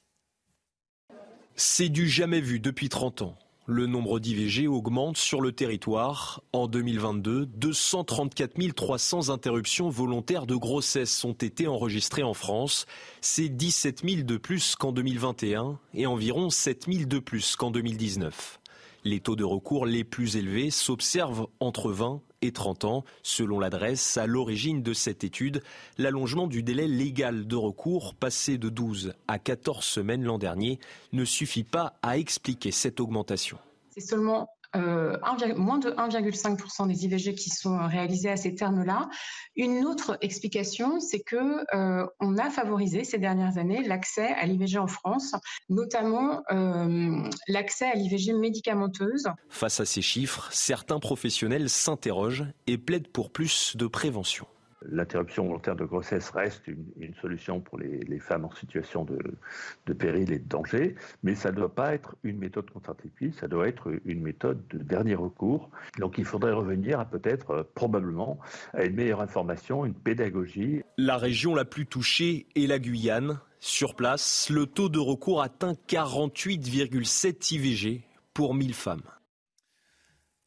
C'est 1.56 1.88
du 1.88 2.08
jamais 2.08 2.40
vu 2.40 2.60
depuis 2.60 2.88
30 2.88 3.22
ans. 3.22 3.38
Le 3.68 3.88
nombre 3.88 4.20
d'IVG 4.20 4.68
augmente 4.68 5.16
sur 5.16 5.40
le 5.40 5.50
territoire. 5.50 6.40
En 6.52 6.68
2022, 6.68 7.46
234 7.46 8.72
300 8.72 9.30
interruptions 9.30 9.88
volontaires 9.88 10.46
de 10.46 10.54
grossesse 10.54 11.24
ont 11.24 11.32
été 11.32 11.66
enregistrées 11.66 12.22
en 12.22 12.32
France. 12.32 12.86
C'est 13.20 13.48
17 13.48 14.08
000 14.08 14.22
de 14.22 14.36
plus 14.36 14.76
qu'en 14.76 14.92
2021 14.92 15.80
et 15.94 16.06
environ 16.06 16.48
7 16.48 16.86
000 16.86 17.04
de 17.06 17.18
plus 17.18 17.56
qu'en 17.56 17.72
2019. 17.72 18.60
Les 19.02 19.18
taux 19.18 19.34
de 19.34 19.42
recours 19.42 19.84
les 19.84 20.04
plus 20.04 20.36
élevés 20.36 20.70
s'observent 20.70 21.48
entre 21.58 21.90
20 21.90 22.20
et 22.46 22.52
30 22.52 22.84
ans. 22.84 23.04
Selon 23.22 23.60
l'adresse, 23.60 24.16
à 24.16 24.26
l'origine 24.26 24.82
de 24.82 24.92
cette 24.92 25.24
étude, 25.24 25.62
l'allongement 25.98 26.46
du 26.46 26.62
délai 26.62 26.88
légal 26.88 27.46
de 27.46 27.56
recours, 27.56 28.14
passé 28.14 28.58
de 28.58 28.68
12 28.68 29.14
à 29.28 29.38
14 29.38 29.84
semaines 29.84 30.24
l'an 30.24 30.38
dernier, 30.38 30.78
ne 31.12 31.24
suffit 31.24 31.64
pas 31.64 31.94
à 32.02 32.18
expliquer 32.18 32.70
cette 32.70 33.00
augmentation. 33.00 33.58
C'est 33.90 34.00
seulement 34.00 34.50
euh, 34.74 35.16
moins 35.56 35.78
de 35.78 35.90
1,5% 35.90 36.88
des 36.88 37.04
IVG 37.04 37.34
qui 37.34 37.50
sont 37.50 37.78
réalisés 37.86 38.30
à 38.30 38.36
ces 38.36 38.54
termes-là. 38.54 39.08
Une 39.54 39.86
autre 39.86 40.18
explication, 40.20 41.00
c'est 41.00 41.20
que 41.20 41.64
euh, 41.74 42.06
on 42.20 42.38
a 42.38 42.50
favorisé 42.50 43.04
ces 43.04 43.18
dernières 43.18 43.58
années 43.58 43.82
l'accès 43.82 44.28
à 44.28 44.46
l'IVG 44.46 44.78
en 44.78 44.86
France, 44.86 45.34
notamment 45.68 46.42
euh, 46.50 47.22
l'accès 47.48 47.86
à 47.86 47.94
l'IVG 47.94 48.32
médicamenteuse. 48.32 49.28
Face 49.48 49.80
à 49.80 49.84
ces 49.84 50.02
chiffres, 50.02 50.48
certains 50.52 50.98
professionnels 50.98 51.68
s'interrogent 51.68 52.46
et 52.66 52.78
plaident 52.78 53.08
pour 53.08 53.30
plus 53.30 53.76
de 53.76 53.86
prévention. 53.86 54.46
L'interruption 54.82 55.46
volontaire 55.46 55.74
de 55.74 55.84
grossesse 55.84 56.28
reste 56.30 56.68
une, 56.68 57.14
solution 57.20 57.60
pour 57.60 57.78
les, 57.78 58.18
femmes 58.18 58.44
en 58.44 58.50
situation 58.50 59.04
de, 59.06 59.92
péril 59.94 60.32
et 60.32 60.38
de 60.38 60.48
danger, 60.48 60.94
mais 61.22 61.34
ça 61.34 61.50
ne 61.50 61.56
doit 61.56 61.74
pas 61.74 61.94
être 61.94 62.16
une 62.22 62.38
méthode 62.38 62.70
contraceptive, 62.70 63.34
ça 63.34 63.48
doit 63.48 63.68
être 63.68 63.90
une 64.04 64.20
méthode 64.20 64.60
de 64.68 64.78
dernier 64.78 65.14
recours. 65.14 65.70
Donc 65.98 66.18
il 66.18 66.24
faudrait 66.24 66.52
revenir 66.52 67.00
à 67.00 67.06
peut-être, 67.06 67.50
euh, 67.50 67.62
probablement, 67.74 68.38
à 68.74 68.84
une 68.84 68.94
meilleure 68.94 69.22
information, 69.22 69.86
une 69.86 69.94
pédagogie. 69.94 70.82
La 70.98 71.16
région 71.16 71.54
la 71.54 71.64
plus 71.64 71.86
touchée 71.86 72.46
est 72.54 72.66
la 72.66 72.78
Guyane. 72.78 73.40
Sur 73.58 73.94
place, 73.94 74.50
le 74.50 74.66
taux 74.66 74.90
de 74.90 74.98
recours 74.98 75.42
atteint 75.42 75.74
48,7 75.88 77.54
IVG 77.54 78.02
pour 78.34 78.54
1000 78.54 78.74
femmes. 78.74 79.02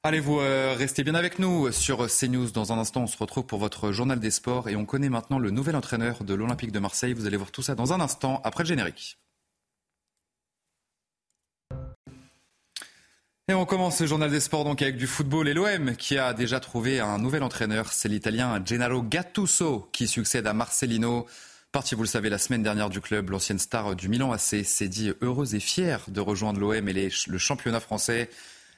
Allez-vous 0.01 0.39
euh, 0.39 0.75
rester 0.77 1.03
bien 1.03 1.13
avec 1.13 1.39
nous 1.39 1.73
sur 1.73 2.07
CNews. 2.07 2.51
Dans 2.51 2.71
un 2.71 2.77
instant, 2.77 3.01
on 3.01 3.07
se 3.07 3.17
retrouve 3.17 3.43
pour 3.43 3.59
votre 3.59 3.91
journal 3.91 4.17
des 4.17 4.31
sports 4.31 4.69
et 4.69 4.77
on 4.77 4.85
connaît 4.85 5.09
maintenant 5.09 5.39
le 5.39 5.51
nouvel 5.51 5.75
entraîneur 5.75 6.23
de 6.23 6.33
l'Olympique 6.33 6.71
de 6.71 6.79
Marseille. 6.79 7.11
Vous 7.11 7.25
allez 7.25 7.35
voir 7.35 7.51
tout 7.51 7.61
ça 7.61 7.75
dans 7.75 7.91
un 7.91 7.99
instant 7.99 8.39
après 8.45 8.63
le 8.63 8.69
générique. 8.69 9.17
Et 13.49 13.53
on 13.53 13.65
commence 13.65 13.97
ce 13.97 14.07
journal 14.07 14.31
des 14.31 14.39
sports 14.39 14.63
donc 14.63 14.81
avec 14.81 14.95
du 14.95 15.05
football 15.05 15.49
et 15.49 15.53
l'OM 15.53 15.93
qui 15.97 16.17
a 16.17 16.33
déjà 16.33 16.61
trouvé 16.61 17.01
un 17.01 17.17
nouvel 17.17 17.43
entraîneur. 17.43 17.91
C'est 17.91 18.07
l'italien 18.07 18.63
Gennaro 18.63 19.01
Gattuso 19.01 19.89
qui 19.91 20.07
succède 20.07 20.47
à 20.47 20.53
Marcelino. 20.53 21.27
Parti, 21.73 21.95
vous 21.95 22.03
le 22.03 22.07
savez, 22.07 22.29
la 22.29 22.37
semaine 22.37 22.63
dernière 22.63 22.89
du 22.89 23.01
club, 23.01 23.31
l'ancienne 23.31 23.59
star 23.59 23.97
du 23.97 24.07
Milan 24.07 24.31
AC 24.31 24.63
s'est 24.63 24.87
dit 24.87 25.11
heureuse 25.19 25.55
et 25.55 25.59
fière 25.59 26.05
de 26.07 26.21
rejoindre 26.21 26.61
l'OM 26.61 26.87
et 26.87 27.09
le 27.27 27.37
championnat 27.37 27.81
français. 27.81 28.29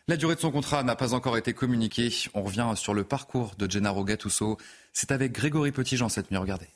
La 0.08 0.18
durée 0.18 0.36
de 0.36 0.40
son 0.40 0.52
contrat 0.52 0.84
n'a 0.84 0.96
pas 0.96 1.14
encore 1.14 1.38
été 1.38 1.54
communiquée. 1.54 2.10
On 2.34 2.42
revient 2.42 2.68
sur 2.76 2.94
le 2.94 3.04
parcours 3.04 3.54
de 3.58 3.70
Gennaro 3.70 4.04
Gattuso. 4.04 4.58
C'est 4.94 5.12
avec 5.12 5.32
Grégory 5.32 5.72
Petitjean 5.72 6.10
cette 6.10 6.32
nuit. 6.32 6.38
Regardez. 6.38 6.68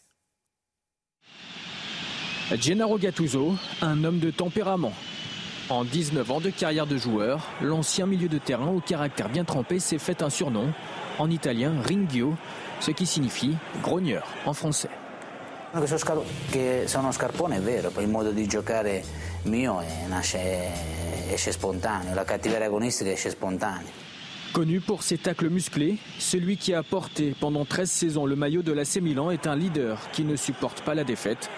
Gennaro 2.54 3.00
Gattuso, 3.00 3.56
un 3.82 4.04
homme 4.04 4.20
de 4.20 4.30
tempérament. 4.30 4.94
En 5.70 5.84
19 5.84 6.30
ans 6.30 6.40
de 6.40 6.52
carrière 6.52 6.86
de 6.86 6.98
joueur, 6.98 7.42
l'ancien 7.62 8.06
milieu 8.06 8.28
de 8.28 8.38
terrain 8.38 8.68
au 8.68 8.80
caractère 8.80 9.30
bien 9.30 9.44
trempé 9.44 9.80
s'est 9.80 9.98
fait 9.98 10.22
un 10.22 10.30
surnom, 10.30 10.72
en 11.18 11.32
italien 11.32 11.74
Ringhio, 11.82 12.36
ce 12.80 12.92
qui 12.92 13.08
signifie 13.08 13.56
grogneur 13.82 14.28
en 14.46 14.54
français. 14.54 14.92
Che 16.52 16.88
sono 16.88 17.12
scarpone 17.12 17.58
è 17.58 17.60
vero, 17.60 17.90
poi 17.90 18.04
il 18.04 18.10
modo 18.10 18.32
di 18.32 18.48
giocare 18.48 19.04
mio 19.44 19.82
nasce 20.08 21.05
esce 21.30 21.52
spontaneo, 21.52 22.14
la 22.14 22.24
cattiveria 22.24 22.68
agonistica 22.68 23.12
esce 23.12 23.30
spontanea. 23.30 23.92
Connu 24.56 24.80
pour 24.80 25.04
ses 25.04 25.18
tacles 25.18 25.50
musclés, 25.50 25.98
celui 26.18 26.56
qui 26.56 26.74
a 26.74 26.82
porté 26.82 27.36
pendant 27.42 27.66
13 27.66 27.92
saisons 27.92 28.26
le 28.26 28.38
maillot 28.38 28.62
de 28.62 28.72
l'AC 28.72 29.02
Milan 29.02 29.30
est 29.30 29.48
un 29.48 29.56
leader 29.56 30.00
qui 30.14 30.24
ne 30.24 30.38
supporte 30.38 30.82
pas 30.82 30.96
la 30.96 31.04
défaite, 31.04 31.50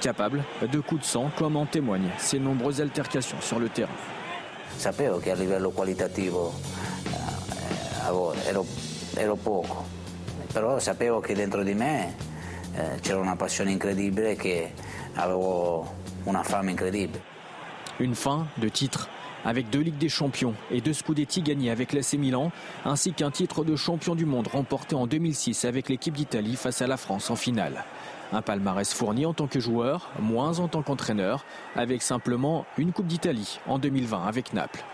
capable 0.00 0.44
de 0.70 0.78
coups 0.78 1.00
de 1.00 1.06
sang 1.06 1.30
comme 1.36 1.56
en 1.56 1.66
témoignent 1.66 2.12
ses 2.18 2.38
nombreuses 2.38 2.80
altercations 2.80 3.40
sur 3.40 3.58
le 3.58 3.68
terrain. 3.68 3.96
Sapevo 4.76 5.18
che 5.18 5.32
a 5.32 5.34
livello 5.34 5.70
qualitativo 5.70 6.52
eh, 7.06 8.48
ero, 8.48 8.64
ero 9.16 9.34
poco, 9.34 9.84
però 10.52 10.78
sapevo 10.78 11.18
che 11.18 11.34
dentro 11.34 11.64
di 11.64 11.74
me 11.74 12.14
eh, 12.76 13.00
c'era 13.00 13.18
una 13.18 13.34
passione 13.34 13.72
incredibile 13.72 14.32
e 14.32 14.36
che 14.36 14.72
avevo 15.14 15.92
una 16.24 16.44
fame 16.44 16.70
incredibile. 16.70 17.33
Une 18.00 18.14
fin 18.14 18.46
de 18.58 18.68
titre 18.68 19.08
avec 19.44 19.70
deux 19.70 19.80
Ligues 19.80 19.98
des 19.98 20.08
Champions 20.08 20.54
et 20.70 20.80
deux 20.80 20.92
Scudetti 20.92 21.42
gagnés 21.42 21.70
avec 21.70 21.92
l'AC 21.92 22.14
Milan, 22.14 22.50
ainsi 22.84 23.12
qu'un 23.12 23.30
titre 23.30 23.64
de 23.64 23.76
champion 23.76 24.14
du 24.14 24.26
monde 24.26 24.48
remporté 24.48 24.94
en 24.96 25.06
2006 25.06 25.64
avec 25.64 25.88
l'équipe 25.88 26.14
d'Italie 26.14 26.56
face 26.56 26.82
à 26.82 26.86
la 26.86 26.96
France 26.96 27.30
en 27.30 27.36
finale. 27.36 27.84
Un 28.32 28.42
palmarès 28.42 28.92
fourni 28.92 29.26
en 29.26 29.34
tant 29.34 29.46
que 29.46 29.60
joueur, 29.60 30.10
moins 30.18 30.58
en 30.58 30.68
tant 30.68 30.82
qu'entraîneur, 30.82 31.44
avec 31.76 32.02
simplement 32.02 32.66
une 32.78 32.92
Coupe 32.92 33.06
d'Italie 33.06 33.60
en 33.66 33.78
2020 33.78 34.24
avec 34.24 34.54
Naples. 34.54 34.84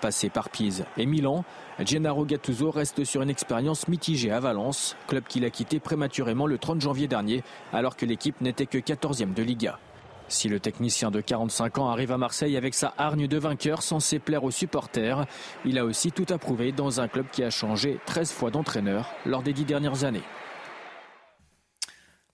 Passé 0.00 0.30
par 0.30 0.48
Pise 0.48 0.84
et 0.96 1.06
Milan, 1.06 1.44
Gennaro 1.80 2.24
Gattuso 2.24 2.70
reste 2.70 3.04
sur 3.04 3.22
une 3.22 3.30
expérience 3.30 3.88
mitigée 3.88 4.30
à 4.30 4.40
Valence, 4.40 4.96
club 5.06 5.24
qu'il 5.28 5.44
a 5.44 5.50
quitté 5.50 5.80
prématurément 5.80 6.46
le 6.46 6.56
30 6.56 6.80
janvier 6.80 7.08
dernier, 7.08 7.42
alors 7.72 7.96
que 7.96 8.06
l'équipe 8.06 8.40
n'était 8.40 8.66
que 8.66 8.78
14e 8.78 9.34
de 9.34 9.42
Liga. 9.42 9.78
Si 10.28 10.48
le 10.48 10.60
technicien 10.60 11.10
de 11.10 11.20
45 11.20 11.78
ans 11.78 11.88
arrive 11.88 12.12
à 12.12 12.18
Marseille 12.18 12.56
avec 12.56 12.74
sa 12.74 12.92
hargne 12.98 13.26
de 13.26 13.38
vainqueur 13.38 13.82
censé 13.82 14.18
plaire 14.18 14.44
aux 14.44 14.50
supporters, 14.50 15.26
il 15.64 15.78
a 15.78 15.84
aussi 15.84 16.12
tout 16.12 16.26
approuvé 16.30 16.70
dans 16.72 17.00
un 17.00 17.08
club 17.08 17.26
qui 17.32 17.42
a 17.42 17.50
changé 17.50 17.98
13 18.06 18.30
fois 18.30 18.50
d'entraîneur 18.50 19.10
lors 19.24 19.42
des 19.42 19.52
dix 19.52 19.64
dernières 19.64 20.04
années. 20.04 20.22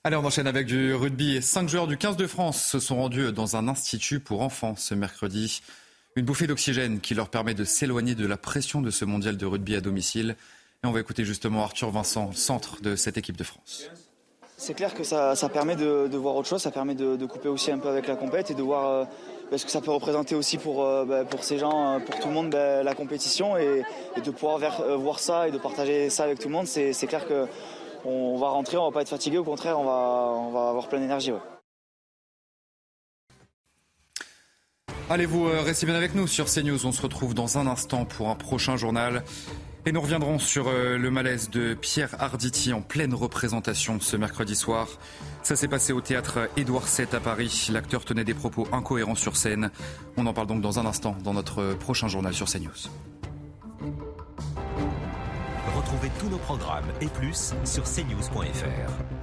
Allez, 0.02 0.16
on 0.16 0.24
enchaîne 0.24 0.46
avec 0.46 0.66
du 0.66 0.92
rugby. 0.92 1.40
Cinq 1.40 1.68
joueurs 1.68 1.87
du 1.87 1.96
15 1.96 2.16
de 2.16 2.26
France 2.26 2.62
se 2.62 2.78
sont 2.78 2.96
rendus 2.96 3.33
dans 3.33 3.57
un 3.57 3.68
institut 3.68 4.20
pour 4.20 4.42
enfants 4.42 4.74
ce 4.76 4.94
mercredi. 4.94 5.62
Une 6.16 6.26
bouffée 6.26 6.46
d'oxygène 6.46 7.00
qui 7.00 7.14
leur 7.14 7.30
permet 7.30 7.54
de 7.54 7.64
s'éloigner 7.64 8.14
de 8.14 8.26
la 8.26 8.37
pression 8.37 8.83
de 8.83 8.90
ce 8.90 9.04
mondial 9.04 9.37
de 9.37 9.46
rugby 9.46 9.76
à 9.76 9.80
domicile. 9.80 10.37
Et 10.83 10.87
on 10.87 10.92
va 10.92 11.00
écouter 11.00 11.24
justement 11.24 11.62
Arthur 11.62 11.90
Vincent, 11.90 12.33
centre 12.33 12.83
de 12.83 12.96
cette 12.96 13.16
équipe 13.16 13.37
de 13.37 13.44
France. 13.44 13.88
C'est 14.57 14.75
clair 14.75 14.95
que 14.95 15.05
ça, 15.05 15.35
permet 15.53 15.77
de, 15.77 16.17
voir 16.17 16.37
autre 16.37 16.49
chose, 16.49 16.62
ça 16.62 16.71
permet 16.71 16.95
de, 16.95 17.27
couper 17.27 17.49
aussi 17.49 17.71
un 17.71 17.79
peu 17.79 17.88
avec 17.88 18.07
la 18.07 18.17
compète 18.17 18.51
et 18.51 18.55
de 18.55 18.62
voir 18.62 18.87
euh, 18.87 19.05
bah, 19.51 19.59
ce 19.59 19.64
que 19.64 19.71
ça 19.71 19.81
peut 19.81 19.90
représenter 19.90 20.35
aussi 20.35 20.59
pour, 20.59 20.85
euh, 20.85 21.05
bah, 21.05 21.25
pour 21.25 21.43
ces 21.45 21.59
gens, 21.59 22.01
pour 22.01 22.19
tout 22.19 22.29
le 22.29 22.35
monde, 22.35 22.51
bah, 22.51 22.83
la 22.83 22.95
compétition 22.95 23.57
et, 23.57 23.83
de 24.23 24.31
pouvoir 24.31 24.61
voir 24.99 25.19
ça 25.19 25.49
et 25.49 25.51
de 25.51 25.59
partager 25.59 26.09
ça 26.11 26.25
avec 26.25 26.38
tout 26.38 26.49
le 26.49 26.55
monde. 26.55 26.67
C'est 26.67 27.07
clair 27.07 27.27
qu'on 27.27 28.38
va 28.38 28.49
rentrer, 28.49 28.77
on 28.77 28.87
va 28.87 28.93
pas 28.93 29.03
être 29.03 29.09
fatigué, 29.09 29.38
au 29.38 29.45
contraire, 29.45 29.79
on 29.79 29.85
va, 29.85 30.33
on 30.37 30.51
va 30.51 30.69
avoir 30.71 30.88
plein 30.88 31.01
d'énergie. 31.01 31.33
Allez, 35.11 35.27
vous 35.27 35.47
euh, 35.47 35.61
restez 35.61 35.85
bien 35.85 35.97
avec 35.97 36.14
nous 36.14 36.27
sur 36.27 36.47
CNews. 36.47 36.87
On 36.87 36.93
se 36.93 37.03
retrouve 37.03 37.35
dans 37.35 37.59
un 37.59 37.67
instant 37.67 38.07
pour 38.07 38.31
un 38.31 38.35
prochain 38.37 38.79
journal. 38.79 39.23
Et 39.87 39.92
nous 39.92 40.01
reviendrons 40.01 40.38
sur 40.38 40.68
euh, 40.68 40.97
le 40.97 41.11
malaise 41.11 41.51
de 41.51 41.75
Pierre 41.75 42.16
Arditi 42.18 42.73
en 42.73 42.81
pleine 42.81 43.12
représentation 43.12 44.01
ce 44.01 44.16
mercredi 44.16 44.57
soir. 44.57 44.88
Ça 45.42 45.57
s'est 45.57 45.68
passé 45.68 45.92
au 45.92 46.01
théâtre 46.01 46.49
Édouard 46.57 46.87
VII 46.87 47.07
à 47.12 47.20
Paris. 47.20 47.68
L'acteur 47.70 48.07
tenait 48.07 48.25
des 48.25 48.33
propos 48.33 48.66
incohérents 48.73 49.14
sur 49.14 49.37
scène. 49.37 49.70
On 50.16 50.27
en 50.27 50.33
parle 50.33 50.47
donc 50.47 50.62
dans 50.62 50.79
un 50.79 50.87
instant 50.87 51.16
dans 51.23 51.35
notre 51.35 51.75
prochain 51.75 52.09
journal 52.09 52.33
sur 52.33 52.47
CNews. 52.47 52.88
Retrouvez 55.77 56.11
tous 56.18 56.31
nos 56.31 56.38
programmes 56.38 56.90
et 57.03 57.09
plus 57.09 57.53
sur 57.64 57.85
cnews.fr. 57.85 59.13